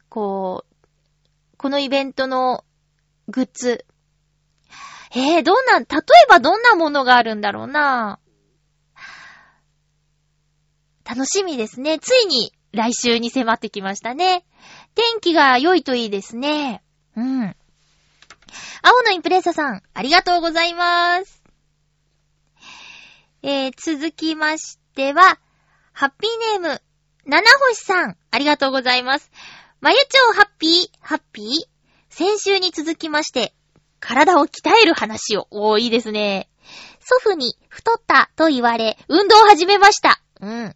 [0.10, 0.88] こう、
[1.58, 2.64] このイベントの
[3.28, 3.86] グッズ。
[5.16, 5.90] えー、どんな、例え
[6.28, 8.20] ばどんなものがあるんだろうな？
[11.08, 12.00] 楽しみですね。
[12.00, 14.46] ついに来週に迫ってきましたね。
[14.94, 16.84] 天気が良いといいですね。
[17.16, 17.56] うん。
[18.82, 21.44] 青のインプレッサさん、ありがとうございます。
[23.42, 25.40] えー、続きましては、
[25.94, 26.82] ハッピーネーム、
[27.26, 29.32] 七星さん、ありがとうございます。
[29.80, 31.46] まゆちょうハッピー、ハッピー？
[32.10, 33.54] 先週に続きまして、
[34.00, 34.52] 体を鍛
[34.82, 36.50] える話を、おー、いいですね。
[37.00, 40.22] 祖父に太ったと言われ、運動を始めました。
[40.42, 40.76] うん。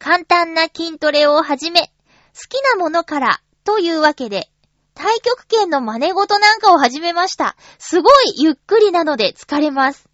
[0.00, 1.88] 簡単な筋トレを始め、好
[2.48, 4.48] きなものからというわけで、
[4.96, 7.54] 太極拳の真似事なんかを始めました。
[7.78, 10.08] すごいゆっくりなので疲れます。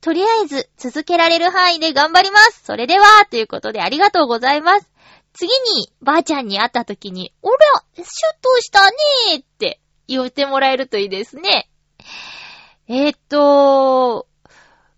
[0.00, 2.62] とりあえず、続けられる範囲で頑張ります。
[2.64, 4.88] それでは、ということでありがとうございます。
[5.34, 7.58] 次に、ばあちゃんに会った時に、おら、
[7.96, 8.06] シュッ
[8.40, 9.78] としたねーって
[10.08, 11.68] 言ってもらえるといいですね。
[12.88, 14.26] えー、っと、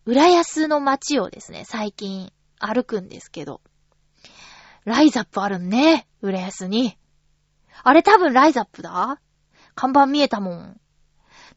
[0.05, 3.61] 浦安の街をですね、最近歩くんですけど、
[4.89, 6.99] ライザップあるんね、浦安に。
[7.84, 9.20] あれ多分ライザップだ
[9.74, 10.80] 看板見えたもん。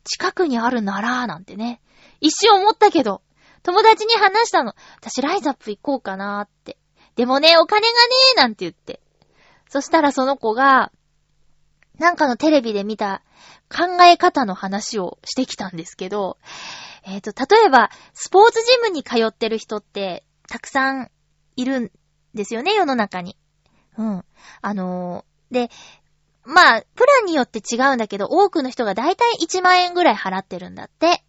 [0.04, 1.82] 近くにあるならなんてね。
[2.20, 3.22] 一瞬思ったけど、
[3.64, 4.76] 友達に話したの。
[4.98, 6.78] 私ライザップ行こうかなーって。
[7.16, 9.00] でもね、お金がねーなんて言って。
[9.70, 10.92] そしたらその子が、
[11.98, 13.22] なんかのテレビで見た
[13.70, 16.38] 考え方の話をしてきたんですけど、
[17.04, 21.12] えっ、ー、と、例えば、スポーツジムに通ってる人って、たくさん
[21.56, 21.92] いる
[22.34, 23.38] ですよね、世の中に。
[23.98, 24.26] うん。
[24.62, 25.70] あのー、で、
[26.44, 31.24] まあ、プランによって違うんだけど、多くの人がだいたい1万円ぐらい払ってるんだって。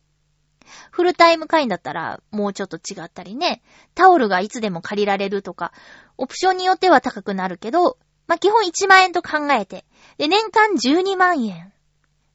[0.90, 3.62] フルタイム会員だったらもうちょっと違ったりね。
[3.94, 5.72] タオルがいつでも借りられるとか、
[6.16, 9.84] オプションによっては高くなるけど、まあ、基本1万円と考えて。
[10.16, 11.72] で、年間12万円。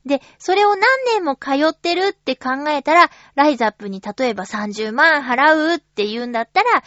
[0.06, 6.84] で、それを何年も通ってるって考えたら、ライザップに例えば30万払うって言うんだったら、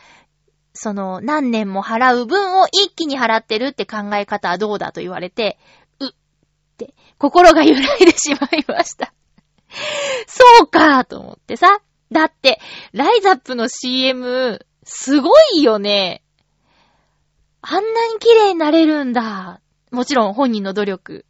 [0.73, 5.59] その何年も払う分を一気に払ってるって考え方はどうだと言われて、
[5.99, 6.11] うっ
[6.77, 9.13] て心が揺らいでしまいました。
[10.27, 11.81] そうかと思ってさ。
[12.13, 12.61] だって、
[12.93, 16.25] ライザップの CM、すごいよね。
[17.63, 19.61] あんなに綺麗になれるんだ。
[19.93, 21.27] もちろん本人の努力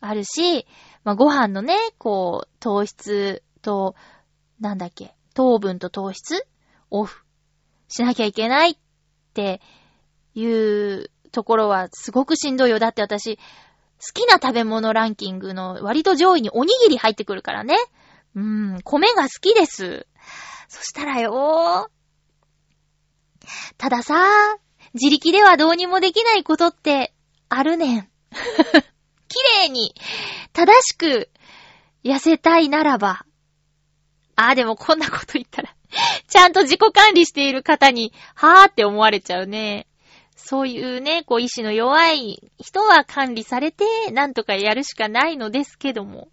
[0.00, 0.66] あるし、
[1.04, 3.96] まあ、ご飯のね、こう、糖質と、
[4.60, 6.46] なんだっけ、糖分と糖質
[6.90, 7.21] オフ
[7.92, 8.76] しなきゃいけないっ
[9.34, 9.60] て
[10.34, 12.78] いうところはすごくしんどいよ。
[12.78, 13.42] だって私、好
[14.14, 17.76] きな食べ物ランキングの割と上位におにぎり入ってくるからね。
[18.34, 18.42] うー
[18.78, 20.06] ん、米が好きです。
[20.68, 21.90] そしたらよー
[23.76, 24.24] たださ、
[24.94, 27.12] 自力ではどうにもできないことって
[27.50, 28.08] あるねん。
[29.28, 29.94] 綺麗に、
[30.54, 31.28] 正しく
[32.04, 33.26] 痩せたいならば。
[34.34, 35.74] ああ、でもこんなこと言ったら
[36.28, 39.86] ちゃんと自己管理している方に、はぁって思われちゃうね。
[40.34, 46.28] そういうね、こう意志の弱い人は管理されて、なんとかやるしかないのですけども。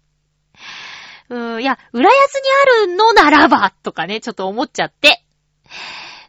[1.28, 2.40] うーん、いや、浦安に
[2.84, 5.22] あるのならば、とかね、ちょっと思っちゃって。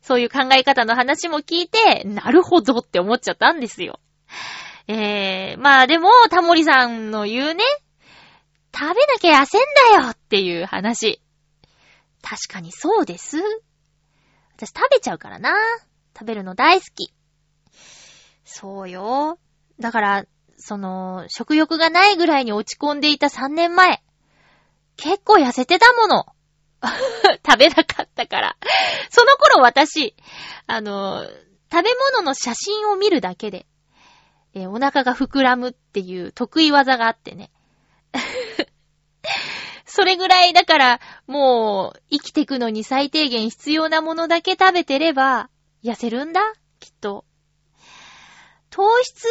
[0.02, 4.00] そういう考え方の話も聞いて、なるほどって思っちゃったんですよ。
[4.88, 7.64] えー、まあでも、タモリさんの言うね、
[8.74, 9.62] 食べなきゃ痩せん
[9.98, 11.22] だよっていう話。
[12.22, 13.38] 確かにそうです。
[14.56, 15.52] 私食べちゃうからな。
[16.18, 17.14] 食べるの大好き。
[18.44, 19.40] そうよ。
[19.80, 20.26] だから、
[20.58, 24.04] その、食欲がないぐらいに落ち込んでいた3年前。
[24.98, 26.26] 結構痩せてたもの。
[27.46, 28.58] 食べなかったから。
[29.10, 30.16] その頃私、
[30.68, 31.26] あの、
[31.72, 33.66] 食べ物の写真を見るだけで、
[34.54, 37.52] えお腹が膨らむっていう得意技があってね。
[39.94, 45.50] それぐらいだから、もう、生きてくのに最低限必要なものだけ食べてれば、
[45.84, 46.40] 痩せるんだ？
[46.80, 47.26] きっと。
[48.70, 49.28] 糖質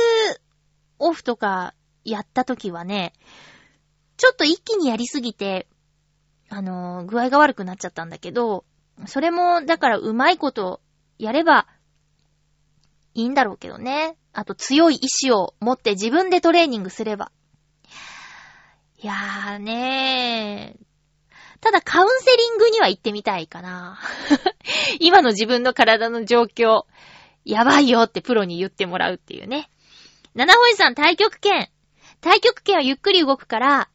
[0.98, 1.72] オフとか
[2.04, 3.14] やった時はね、
[4.18, 5.66] ちょっと一気にやりすぎて、
[6.50, 8.66] あのー具合が悪くなっちゃったんだけど、
[9.06, 10.82] それも、だからうまいこと
[11.18, 11.68] やれば
[13.14, 14.18] いいんだろうけどね。
[14.34, 17.32] あと強い意志を持って自分でトレーニングすれば。
[19.02, 20.84] いやーねー。
[21.62, 23.98] ただカウンセリングには行ってみたいかな。
[25.00, 26.84] 今の自分の体の状況、
[27.46, 29.70] やばいよってプロに言ってもらうっていうね。
[30.34, 31.70] 七星さん、太極拳。
[32.22, 33.88] 太極拳はゆっくり動くから、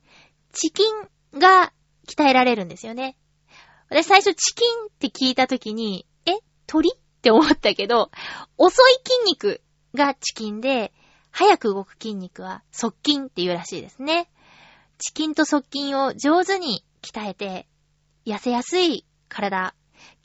[0.53, 1.71] チキンが
[2.07, 3.15] 鍛えられるんですよね。
[3.89, 6.31] 私最初チキンって聞いた時に、え
[6.65, 8.09] 鳥って思ったけど、
[8.57, 9.61] 遅い筋肉
[9.93, 10.91] がチキンで、
[11.29, 14.29] 早く動く筋肉は側筋っていうらしいですね。
[14.97, 17.67] チキンと側筋を上手に鍛えて、
[18.25, 19.75] 痩せやすい体、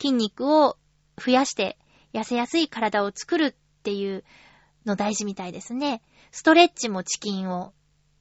[0.01, 0.77] 筋肉を
[1.17, 1.79] 増やして、
[2.13, 4.25] 痩せやすい体を作るっていう
[4.87, 6.03] の大事みたいですね。
[6.33, 7.75] ストレッチもチキンを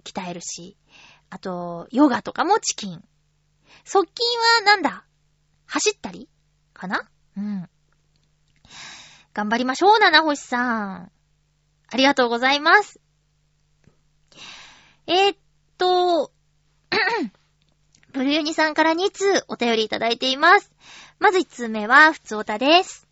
[0.03, 0.77] 鍛えるし、
[1.29, 3.03] あと、ヨガとかもチキン。
[3.85, 4.23] 側筋
[4.59, 5.05] はなんだ？
[5.67, 6.27] 走ったり
[6.73, 7.07] かな？
[7.37, 7.69] うん。
[9.33, 11.11] 頑張りましょう、七星さん。
[11.91, 12.99] ありがとうございます。
[15.05, 15.37] えー、っ
[15.77, 16.31] と、
[18.13, 20.71] ブルユニさんから2通お便りいただいています。
[21.19, 23.07] まず1通目は、ふつおたです。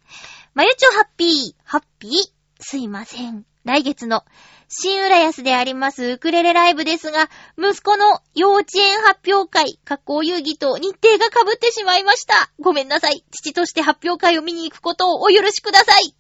[0.54, 2.12] まゆちょハッピー、ハッピー、
[2.60, 3.46] すいません。
[3.64, 4.24] 来月の
[4.70, 12.50] 新浦安でありますウクレレライブですが、息子の幼稚園発表会、学校遊戯と日程が被ってしまいました。
[12.60, 13.24] ごめんなさい。
[13.32, 16.16] 父として発表会を見に行くことをお許しください。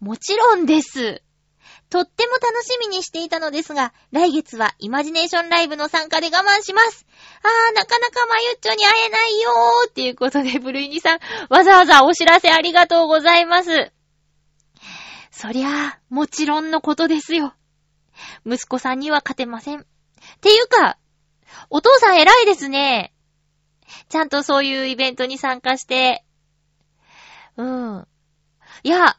[0.00, 1.22] もちろんです。
[1.88, 7.06] とっても楽しみにしていたのですが、来月はイマジネーションライブの参加で我慢します。
[7.42, 11.18] あー、なかなかまゆっちょに会えないよーっていうことで、ブルイニさん、
[11.48, 13.92] わざわざお知らせありがとうございます。
[15.30, 17.54] そりゃあ、もちろんのことですよ。
[18.44, 19.80] 息子さんには勝てません。
[19.80, 19.84] っ
[20.40, 20.98] ていうか、
[21.70, 23.12] お父さん偉いですね。
[24.08, 26.24] ちゃんとそういうイベントに参加して。
[27.56, 28.06] うん。
[28.82, 29.18] いや、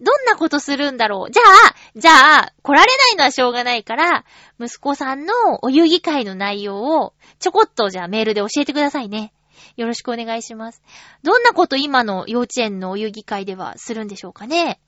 [0.00, 1.30] どんなことするんだろう？
[1.30, 4.24] じゃあ、じゃあ、来られないのはしょうがないから、
[4.60, 5.32] 息子さんの
[5.62, 9.32] お遊戯会の内容を、ちょこっとじゃあメールで教えてくださいね。
[9.76, 10.82] よろしくお願いします。
[11.22, 14.80] どんなこと今の幼稚園のお遊戯会ではするんでしょうかね？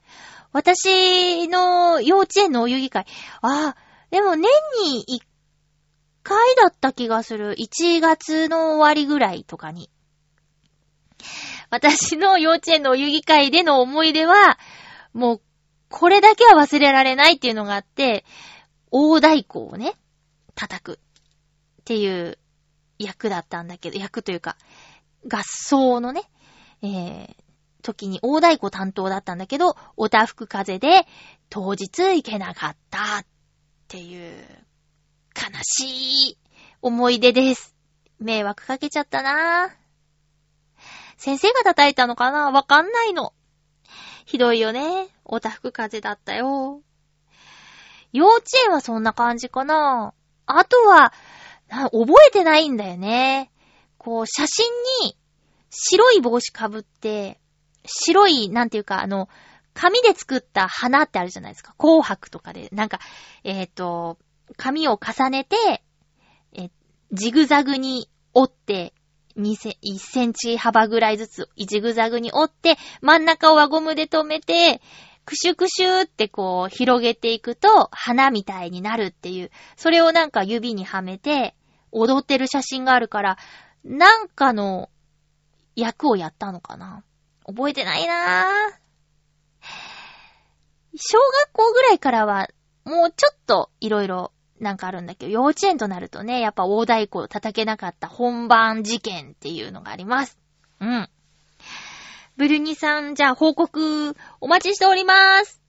[0.51, 3.05] 私の幼稚園のお遊戯会。
[3.41, 3.77] ああ、
[4.11, 4.49] でも年
[4.83, 5.21] に1
[6.23, 7.55] 回だった気がする。
[7.55, 9.89] 1月の終わりぐらいとかに。
[11.69, 14.57] 私の幼稚園のお遊戯会での思い出は、
[15.13, 15.41] もう、
[15.89, 18.25] これだけは忘れられないっていうのがあって、
[18.91, 19.93] 大太鼓をね、
[20.55, 22.37] 叩くっていう
[22.99, 24.55] 役だったんだけど、役というか、
[25.31, 26.23] 合奏のね、
[26.81, 27.35] えー、
[27.81, 31.07] 時に大太鼓担当だったんだけど、おたふく風で
[31.49, 33.25] 当日行けなかったっ
[33.87, 34.33] ていう
[35.35, 36.37] 悲しい
[36.81, 37.75] 思い出です。
[38.19, 39.71] 迷惑かけちゃったなぁ。
[41.17, 42.51] 先生が叩いたのかな？
[42.51, 43.33] わかんないの。
[44.29, 45.07] ひどいよね。
[45.25, 46.83] おたふく風だったよ。
[48.13, 50.13] 幼稚園はそんな感じかな
[50.45, 51.13] あとは、
[51.67, 53.51] 覚えてないんだよね。
[53.97, 54.71] こう、写真
[55.03, 55.17] に
[55.71, 57.39] 白い帽子かぶって、
[57.87, 59.29] 白い、なんていうか、あの、
[59.73, 61.73] 紙で作った花ってあるじゃないですか。
[61.79, 62.69] 紅白とかで。
[62.71, 62.99] なんか、
[63.43, 64.19] えっ、と、
[64.57, 65.81] 紙を重ねて、
[66.53, 66.69] え、
[67.11, 68.93] ジグザグに折って、
[69.39, 74.81] 2セ1センチ幅ぐらいずつジグザグに折って、真ん中を輪ゴムで留めて、
[75.25, 81.55] クシュクシュってこう広げていくと花みたいになるっていう、それをなんか指にはめて
[81.91, 83.37] 踊ってる写真があるから、
[83.83, 84.89] なんかの
[85.75, 87.03] 役をやったのかな？
[87.45, 88.73] 覚えてないなぁ。
[90.95, 92.49] 小学校ぐらいからは
[92.83, 100.37] もうちょっといろいろなんかあるんだけど、幼稚園となるとね、やっぱ大太鼓を叩けなかった本番事件っていうのがあります。
[100.79, 101.09] うん。
[102.37, 105.61] ブルニさん、じゃあ報告お待ちしております。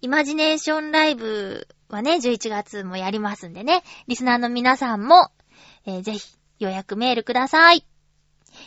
[0.00, 5.30] イマジネーションライブはね、11月もやりますんでね、リスナーの皆さんも、
[5.86, 7.86] えーぜひ予約メールください。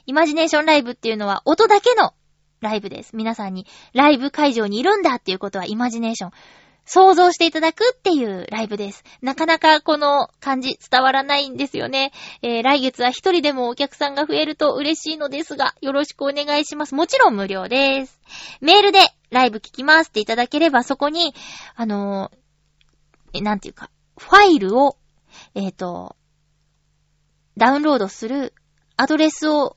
[0.06, 2.14] イマジネーションライブっていうのは音だけの
[2.62, 3.16] ライブです。
[3.16, 6.32] 皆さんにライブ会場にいるんだっていうことはイマジネーション。
[6.86, 9.04] 想像していただくっていうライブです。
[9.22, 12.12] なかなかこの感じ伝わらないんですよね。
[12.42, 16.96] えー、来月は一人でもお客さんが増えると嬉しいのですが、よろしくお願いします。
[16.96, 18.20] もちろん無料です。
[18.62, 19.00] メールで
[19.32, 21.34] ライブ聞きますっていただければそこに、
[21.76, 22.46] あのー
[23.36, 24.98] え、なんていうか、ファイルを、
[25.56, 26.16] えっ、と、
[27.58, 28.54] ダウンロードする
[28.96, 29.76] アドレスを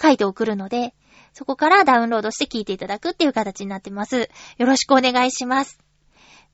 [0.00, 0.94] 書いて送るので、
[1.34, 4.30] そこからダウンロードして聞いていただくっていう形になってます。
[4.56, 5.83] よろしくお願いします。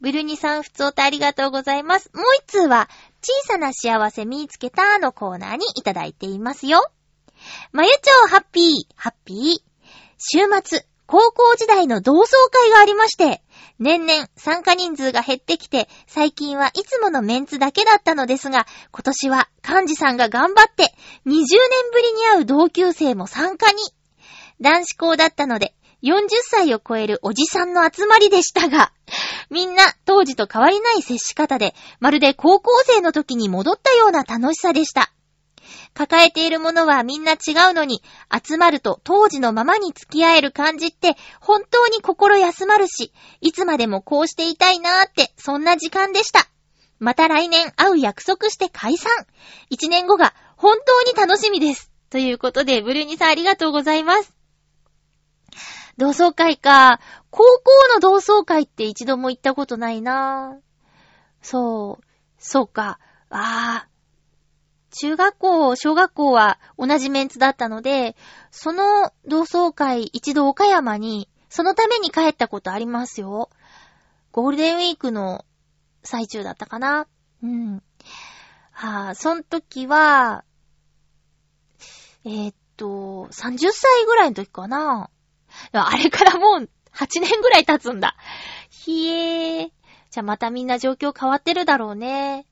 [0.00, 2.10] ブルニさん、ふつおたありがとうございます。
[2.14, 2.88] もう一通は、
[3.22, 6.90] 小さな幸せ見つけたのコーナーにいただいていますよ。
[7.72, 9.70] まゆちょうハッピー、ハッピー。
[10.16, 13.42] 週末、高校時代の同窓会がありまして、
[13.78, 20.94] 年々参加人数が減ってきて、最近はいつものメンツだけだったのですが、今年は幹事さんが頑張って、
[21.26, 21.44] 20年
[21.92, 23.78] ぶりに会う同級生も参加に。
[24.62, 28.92] 男子校だったので、40歳を超えるおじさんの集まりでしたが、
[29.50, 35.12] みんな当時と変わりない接し方で、まるで高校生の時に戻ったような楽しさでした。
[35.92, 46.48] 抱えているものはみんな違うのに、集まると当時のままに付き合える感じって、本当に心休まるし、いつまでもこうしていたいなーって、そんな時間でした。
[46.98, 49.10] また来年会う約束して解散。
[49.70, 51.90] 1年後が本当に楽しみです。
[52.10, 54.34] ということで、ブルーニさんありがとうございます。
[56.00, 56.98] 同窓会か。
[57.28, 60.58] 高校の同窓会って一度も行ったことないな
[61.42, 62.04] そう。
[62.38, 62.98] そうか。
[63.28, 63.88] ああ。
[64.92, 68.16] 中学校、小学校は同じメンツだったので、
[68.50, 73.50] その同窓会一度岡山に、そのために帰ったことありますよ。
[74.32, 75.44] ゴールデンウィークの
[76.02, 77.08] 最中だったかな。
[77.42, 77.82] うん。
[78.72, 80.44] はあ、その時は、
[82.24, 85.10] えーっと、30歳ぐらいの時かな。
[85.72, 88.16] あれからもう8年ぐらい経つんだ。
[88.68, 89.70] ひえー。
[90.10, 92.46] じゃあまたみんな状況変わってるだろうね。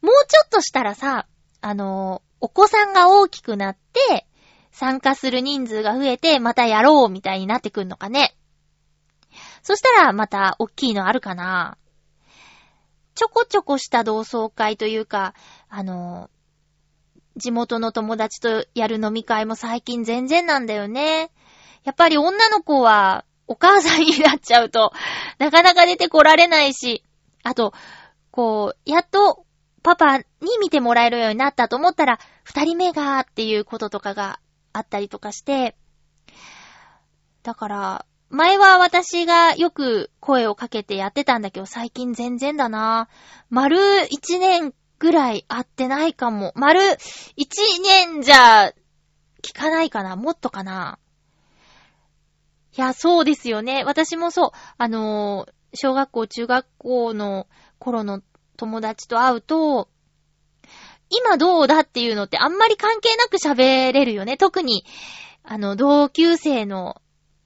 [0.00, 1.26] もうちょっとしたらさ、
[1.60, 4.26] あの、お子さんが大きくなって、
[4.70, 8.36] 参加する人数が増えて、またやろうみたいになってくんのかね。
[9.62, 11.78] そしたらまた大きいのあるかな。
[13.14, 15.34] ちょこちょこした同窓会というか、
[15.68, 16.28] あの、
[17.36, 21.30] 地元の友達とやる飲み会も最近全然なんだよね。
[21.84, 24.92] やっぱり女の子はお母さんになっちゃうと、
[25.38, 27.04] なかなか出てこられないし、
[27.42, 27.72] あと、
[28.30, 29.44] こう、やっと
[29.82, 30.24] パパに
[30.60, 34.40] 見てもらえるようになったと思ったら、二人目がっていうこととかが
[34.72, 35.76] あったりとかして、
[37.42, 43.08] だから、前は私がよく声をかけてやってたんだけど、最近全然だな。
[43.50, 46.52] 丸一年ぐらい会ってないかも。
[46.56, 46.80] 丸
[47.36, 48.72] 一年じゃ、
[49.42, 50.98] 聞かないかなもっとかな
[52.76, 53.84] いや、そうですよね。
[53.84, 54.50] 私もそう。
[54.78, 57.46] あのー、小学校、中学校の
[57.78, 58.20] 頃の
[58.56, 59.88] 友達と会うと、
[61.10, 64.36] 今どうだっていうのってあんまり関係なく喋れるよね。
[64.36, 64.84] 特に、
[65.44, 67.00] あの、同級生の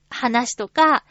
[0.08, 1.04] 話とか、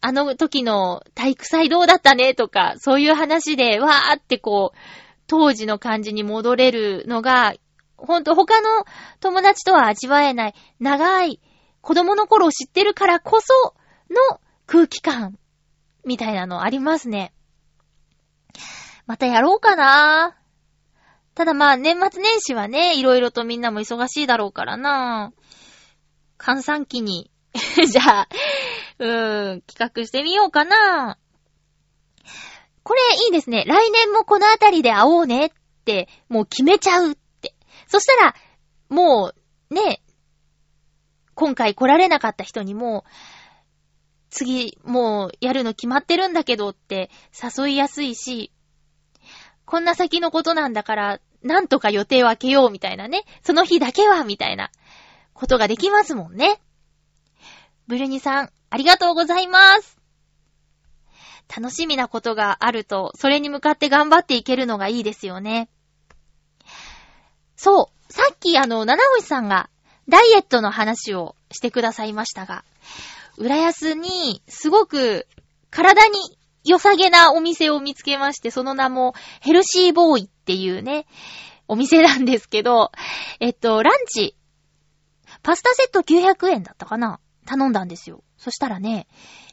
[0.00, 4.78] あの時の体育祭どうだったねとか、そういう話で、わーってこう、
[5.26, 7.54] 当時の感じに戻れるのが、
[7.96, 8.84] ほんと他の
[9.20, 11.40] 友達とは味わえない、長い、
[11.88, 13.74] 子供の頃を知ってるからこそ
[14.10, 15.38] の空気感、
[16.04, 17.32] みたいなのありますね。
[19.06, 20.36] またやろうかな
[21.34, 25.32] ただまあ年末年始はね、いろいろとみんなも忙しいだろうからな
[26.36, 28.28] 閑散期に、 じゃあ、
[28.98, 31.16] うーん、企画してみようかな
[32.82, 33.64] これいいですね。
[33.66, 35.50] 来年もこのあたりで会おうねっ
[35.86, 37.54] て、もう決めちゃうって。
[37.86, 38.34] そしたら、
[38.90, 39.32] も
[39.70, 40.02] う、ね、
[41.38, 43.04] 今回来られなかった人にも、
[44.28, 48.50] 次、もうやるの決まってるんだけどって誘いやすいし、
[49.64, 53.22] こんな先のことなんだから、なんとか予定を空けようみたいなね。
[53.44, 54.72] その日だけはみたいな
[55.32, 56.60] ことができますもんね。
[57.86, 59.96] ブルニさん、ありがとうございます。
[61.56, 65.70] 楽しみなことがあると、それに向かって頑張っていけるのがいいですよね。
[67.54, 69.70] そう、さっきあの、七星さんが
[70.08, 72.64] ダイエットの話をしてくださいましたが、
[73.36, 75.26] 浦安にすごく
[75.70, 81.06] 体に良さげなお店を見つけまして、その名もヘルシーボーイっていうね、
[81.68, 82.90] お店なんですけど、
[83.40, 84.34] えっと、ランチ、
[85.42, 88.24] パスタセット900円だったかな頼んだんですよ。
[88.38, 89.06] そしたらね、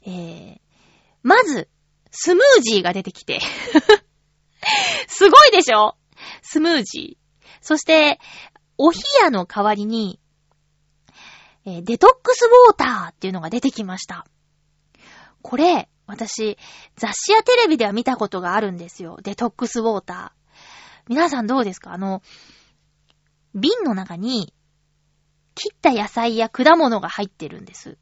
[0.06, 0.60] えー、
[1.24, 1.70] まず、
[2.12, 3.41] スムージーが出てきて。
[5.08, 5.95] すごいでしょ？
[6.41, 7.45] スムージー。
[7.62, 8.20] そして、
[8.78, 10.20] お冷やの代わりに、
[11.66, 14.26] えーデトックスウォーターっていうのが出てきました。
[15.41, 16.57] これ、私、
[16.95, 19.18] 雑誌やテレビでは見たことがあるんですよ。
[19.24, 21.09] デトックスウォーター。
[21.09, 21.93] 皆さんどうですか？
[21.93, 22.22] あの、
[23.55, 24.53] 瓶の中に、
[25.55, 27.97] 切った野菜や果物が入ってるんです。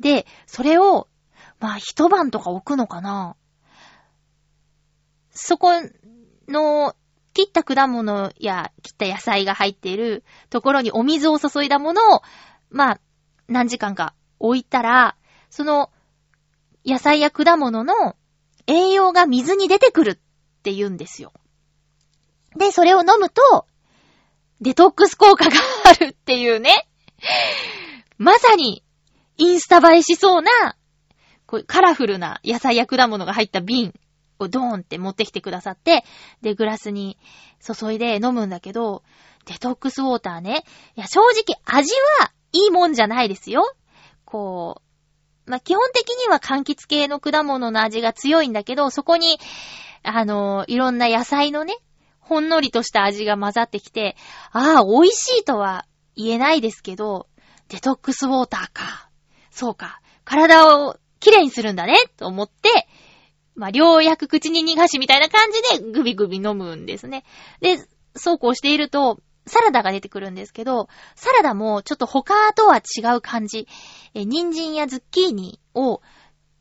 [0.00, 1.08] で、それを、
[1.60, 3.36] まあ一晩とか置くのかな
[5.30, 5.70] そこ
[6.48, 6.94] の、
[7.32, 12.22] 切った果物や切った野菜が入っているところにお水を注いだものを、
[12.74, 13.00] まあ、
[13.46, 15.16] 何時間か置いたら、
[15.48, 15.90] その
[16.84, 18.16] 野菜や果物の
[18.66, 20.14] 栄養が水に出てくるっ
[20.64, 21.32] て言うんですよ。
[22.56, 23.66] で、それを飲むと、
[24.60, 25.52] デトックス効果が
[25.84, 26.88] あるっていうね。
[28.18, 28.82] まさに、
[29.36, 30.76] インスタ映えしそうな、
[31.46, 33.94] こうカラフルな野菜や果物が入った瓶
[34.40, 36.04] をドーンって持ってきてくださって、
[36.42, 37.18] で、グラスに
[37.60, 39.04] 注いで飲むんだけど、
[39.46, 40.64] デトックスウォーターね。
[40.96, 43.64] いや、正直味はいいもんじゃないですよ。
[44.24, 44.80] こ
[45.46, 49.38] う、まあ、基本的には柑橘系の果物の味が強いんだけど、そこに、
[50.02, 51.74] あの、いろんな野菜のね、
[52.20, 54.16] ほんのりとした味が混ざってきて、
[54.52, 55.84] ああ、美味しいとは
[56.16, 57.26] 言えないですけど、
[57.68, 59.10] デトックスウォーターか。
[59.50, 60.00] そうか。
[60.24, 62.88] 体をきれいにするんだね、と思って、
[63.56, 67.24] まあ、両薬口に逃がしみたいな感じでグビグビ飲むんですね。
[67.60, 67.78] で、
[68.16, 73.68] そうこうしていると、サラダが出てくるんですけど、サラダもちょっと他とは違う感じ。
[74.14, 76.00] え、人参やズッキーニを、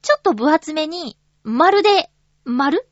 [0.02, 2.10] ちょっと分厚めに、丸で、
[2.46, 2.88] 丸？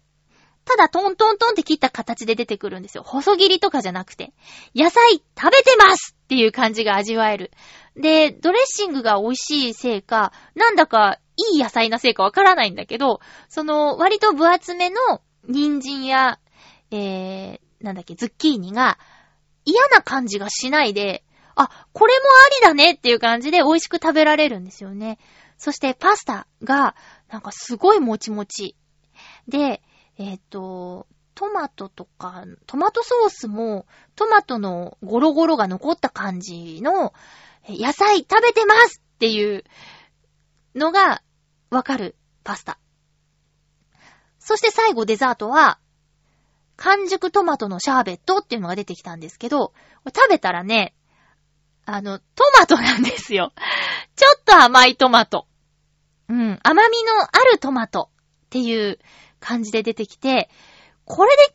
[0.64, 3.04] ただトントントンって切った形で出てくるんですよ。
[3.04, 4.32] 細切りとかじゃなくて。
[4.76, 7.52] 野菜食べてますっていう感じが味わえる。
[7.96, 13.20] で、ドレッシングが美味しいせいか、なんだかいい野菜なせいかわからないんだけど、
[13.50, 14.96] その割と分厚めの
[15.48, 16.40] 人参や、
[16.92, 19.00] えー、なんだっけ、ズッキーニが
[19.66, 21.24] 嫌な感じがしないで、
[21.56, 25.20] あ、これもありだねっていう感じで美味しく食べられるんですよね。
[25.58, 26.96] そしてパスタが、
[27.30, 28.76] なんかすごいもちもち。
[29.48, 29.82] で、
[30.18, 33.86] えっ、と、トマトとか、トマトソースも、
[34.16, 37.14] トマトのゴロゴロが残った感じの、
[37.68, 39.64] 野菜食べてますっていう
[40.76, 41.22] のが
[41.70, 42.80] わかるパスタ。
[44.40, 45.80] そして最後デザートは、
[46.82, 49.72] 完熟トマトのシャーベットっていうのが出てきたんですけど、
[50.08, 50.96] 食べたらね、
[51.86, 52.26] あの、ト
[52.58, 53.54] マトなんですよ。
[54.18, 55.48] ちょっと甘いトマト。
[56.28, 58.10] うん、甘みのあるトマト
[58.46, 58.98] っていう
[59.40, 60.50] 感じで出てきて、
[61.06, 61.52] これで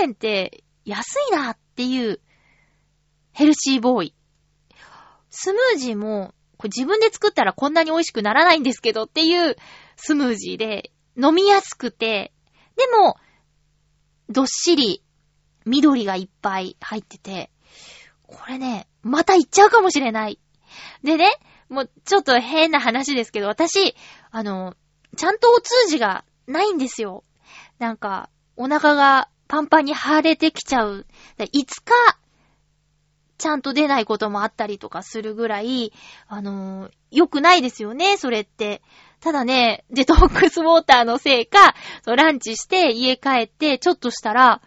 [0.00, 2.20] 900円って安いなっていう
[3.30, 4.14] ヘルシーボーイ。
[5.30, 9.56] スムージーも、自分で作ったらこんなに美味しくならないんですけどっていう
[9.96, 12.32] スムージーで飲みやすくて、
[12.76, 13.18] でも、
[14.28, 15.02] どっしり
[15.64, 17.50] 緑がいっぱい入ってて、
[18.26, 20.38] これね、また行っちゃうかもしれない。
[21.02, 21.30] でね、
[21.68, 23.94] もうちょっと変な話ですけど、私、
[24.30, 24.74] あの、
[25.16, 27.24] ちゃんとお通じがないんですよ。
[27.78, 31.06] なんか、お腹がパンパンに腫れてきちゃう。
[31.38, 31.68] 5日、
[33.38, 35.92] ちゃんと出ないこともあったりとかするぐらい、
[36.28, 38.82] あのー良くないですよね、それって。
[39.20, 41.76] ただね、デトックスウォーターのせいか、
[42.06, 44.60] ランチして家帰ってちょっとしたら、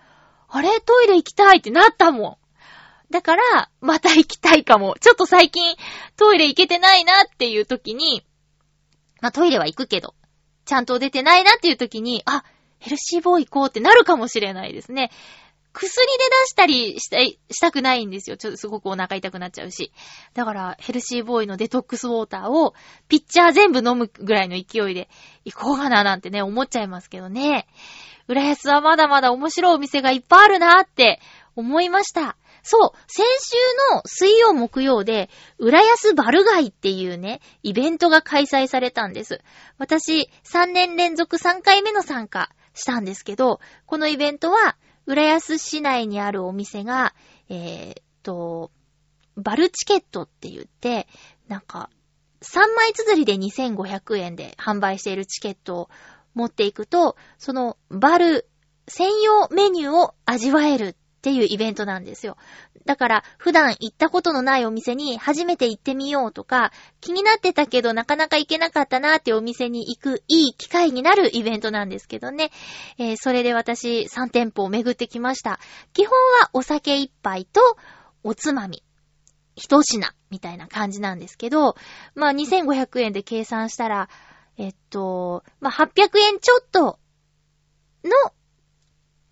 [0.47, 0.79] あれ？
[0.79, 2.39] トイレ行きたいってなったも
[3.09, 3.11] ん。
[3.11, 4.95] だから、また行きたいかも。
[5.01, 5.75] ちょっと最近
[6.15, 8.25] トイレ行けてないなっていう時に、
[9.19, 10.15] まあトイレは行くけど、
[10.63, 12.45] ちゃんと出てないなっていう時に、あ、
[12.79, 15.11] ヘルシーボー行こうってなるかもしれないですね。
[15.77, 18.37] 薬で出したりしたいしたくないんですよ。
[18.37, 19.91] ちょっとすごくお腹痛くなっちゃうし。
[20.33, 22.73] だから、ヘルシーボーイのデトックスウォーターを、
[23.07, 25.09] ピッチャー全部飲むぐらいの勢いで
[25.45, 27.67] 行こうかななんてね、思っちゃいますけどね。
[28.27, 31.21] 浦安はまだまだ面白いお店がいっぱいあるなって
[31.55, 32.37] 思いました。
[32.63, 33.55] そう、先週
[33.95, 39.41] の水曜木曜で、浦安バルガイっていうね、イベントが開催されたんです。
[39.77, 44.75] 私、3年連続3回目の参加したんですけど、このイベントは、
[45.07, 47.15] 浦安市内にあるお店が、
[47.49, 48.71] えーっと、
[49.37, 51.07] バルチケットって言って、
[51.47, 51.89] なんか、
[52.41, 55.89] 3枚綴りで2500円で販売しているチケットを
[56.33, 58.49] 持っていくと、そのバル
[58.89, 60.97] 専用メニューを味わえる
[61.27, 62.37] っていうイベントなんですよ。
[62.85, 66.71] だから、普段行ったことのないお店に初めて行ってみようとか、
[67.01, 72.51] 気になってたけどなかなか行けなかったなーっていうお店に行くいい機会になるイベントなんですけどね。
[72.97, 75.59] えーそれで私3店舗を巡ってきました。
[75.91, 77.59] 基本はお酒一杯と
[78.23, 78.83] おつまみ。
[79.55, 81.75] 一品みたいな感じなんですけど、
[82.15, 84.07] まあ2500円で計算したら、
[84.57, 86.99] えっと、まあ800円ちょっと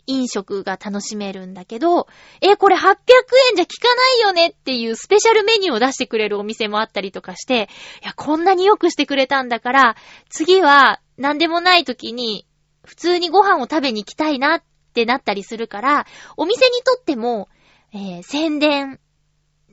[0.07, 2.07] 飲食が楽しめるんだけど、
[2.41, 7.69] え、これ800円じゃ効かないよねっていうスペシャルメニューを出してくれるお店もあったりとかして、
[8.03, 9.95] いや、こんなによくしてくれたんだから、
[10.29, 12.45] 次は何でもない時に
[12.85, 16.05] 普通にご飯を食べに行きたいなってなったりするから、
[16.37, 17.49] お店にとっても、
[17.93, 18.99] えー、宣伝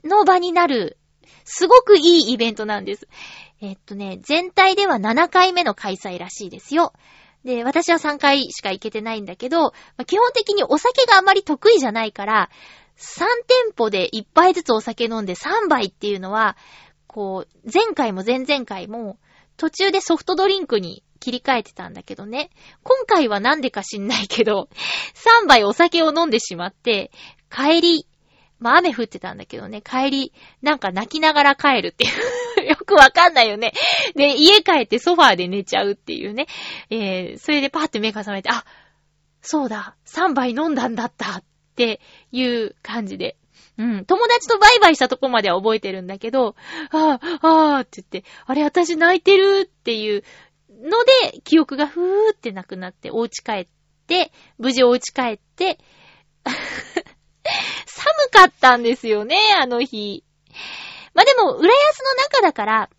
[0.04, 0.98] の場になる、
[1.44, 3.08] すごくいいイベントなんです。
[3.60, 6.92] えっとね、全体では7回目の開催らしいですよ。
[7.44, 12.50] で、私は3回しか行けてないんだけど、まあ、基本的にお酒があまり得意じゃないから、
[12.96, 16.56] 3店舗で1杯ずつお酒飲んで3杯っていうのは、
[17.06, 19.18] こう、前回も前々回も、
[19.56, 22.50] 途中でソフトドリンクに切り替えてたんだけどね。
[22.82, 24.68] 今回はなんでか知んないけど、
[25.42, 27.10] 3杯お酒を飲んでしまって、
[27.50, 28.06] 帰り、
[28.58, 30.32] まあ雨降ってたんだけどね、帰り、
[30.62, 32.12] なんか泣きながら帰るっていう
[32.68, 33.72] よくわかんないよね。
[34.14, 36.46] で、家帰ってソファーで寝ちゃうっていうね。
[36.90, 38.64] えー、それでパーって目が覚めて、あ、
[39.40, 41.44] そうだ、3杯飲んだんだったっ
[41.76, 42.00] て
[42.30, 43.36] いう感じで。
[43.78, 44.04] うん。
[44.04, 46.54] 友達とバイバイしたとこまでは覚えてるんだけど、
[46.90, 50.24] ああ、ああって言って、あれ私泣いてるっていう
[50.68, 50.90] の
[51.30, 53.66] で、記憶がふーってなくなって、お家帰っ
[54.06, 55.78] て、無事お家帰って、
[57.86, 60.24] 寒かったんですよね、あの日。
[61.14, 62.90] まあ、でも、浦安の中だから、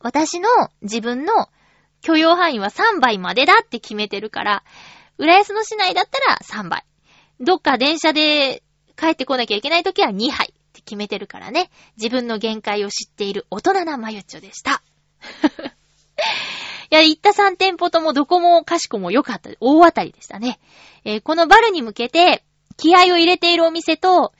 [0.00, 0.48] 私の
[0.82, 1.48] 自分の
[2.02, 4.64] 許容範囲は3倍までだって決めてるから、
[5.18, 6.84] 浦安の市内だったら3倍。
[7.40, 8.62] どっか電車で
[8.96, 11.70] 帰ってこなきゃいけないときは2杯って決めてるからね。
[11.96, 14.82] 自分の限界を知っている大人なマユッチョでした。
[16.90, 19.50] いや、行った3店舗ともどこもかしこも良かった。
[19.60, 20.58] 大当たりでしたね。
[21.04, 22.44] えー、このバルに向けて、
[22.76, 24.32] 気合を入れているお店と、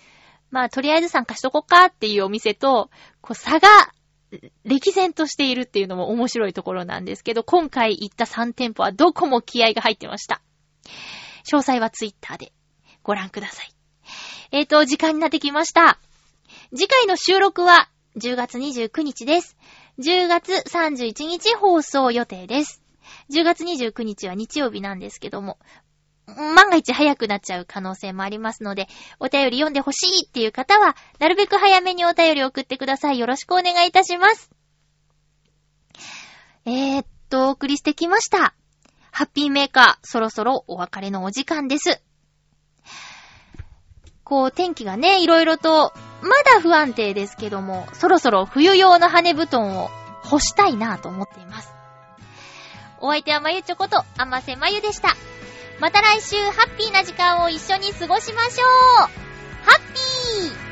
[0.51, 2.91] まあ、とりあえず参加しとこっかっていうお店と、
[3.21, 3.69] こう、差が、
[4.65, 10.43] 歴然としているっていうのも面白いところなんですけど、今回行った3店舗はどこも気合が入ってました。
[11.51, 12.53] 詳細はツイッターで
[13.03, 13.73] ご覧ください。
[14.51, 15.99] えっ、ー、と、時間になってきました。
[16.75, 19.57] 次回の収録は10月29日です。
[19.99, 22.83] 10月31日放送予定です。
[23.31, 25.59] 10月29日は日曜日なんですけども、
[26.37, 33.19] 万が一早くなっちゃう可能性もありますので、お便り読んでほしいっていう方は、なるべく早めにお便り送ってください。
[33.19, 34.51] よろしくお願いいたします。
[36.67, 38.55] えー、っと、お送りしてきました。
[39.11, 42.03] ハッピーメーカー、そろそろお別れのお時間です。
[44.23, 49.89] こう、天気がね、いろいろと、まだ不安定ですけども、そろそろ冬用の羽布団を
[50.25, 51.73] 干したいなぁと思っています。
[53.01, 55.17] お相手はまゆちょこと、あませまゆでした。
[55.81, 59.09] また来週ハッピーな時間を一緒に過ごしましょう。
[59.63, 60.68] ハッピー！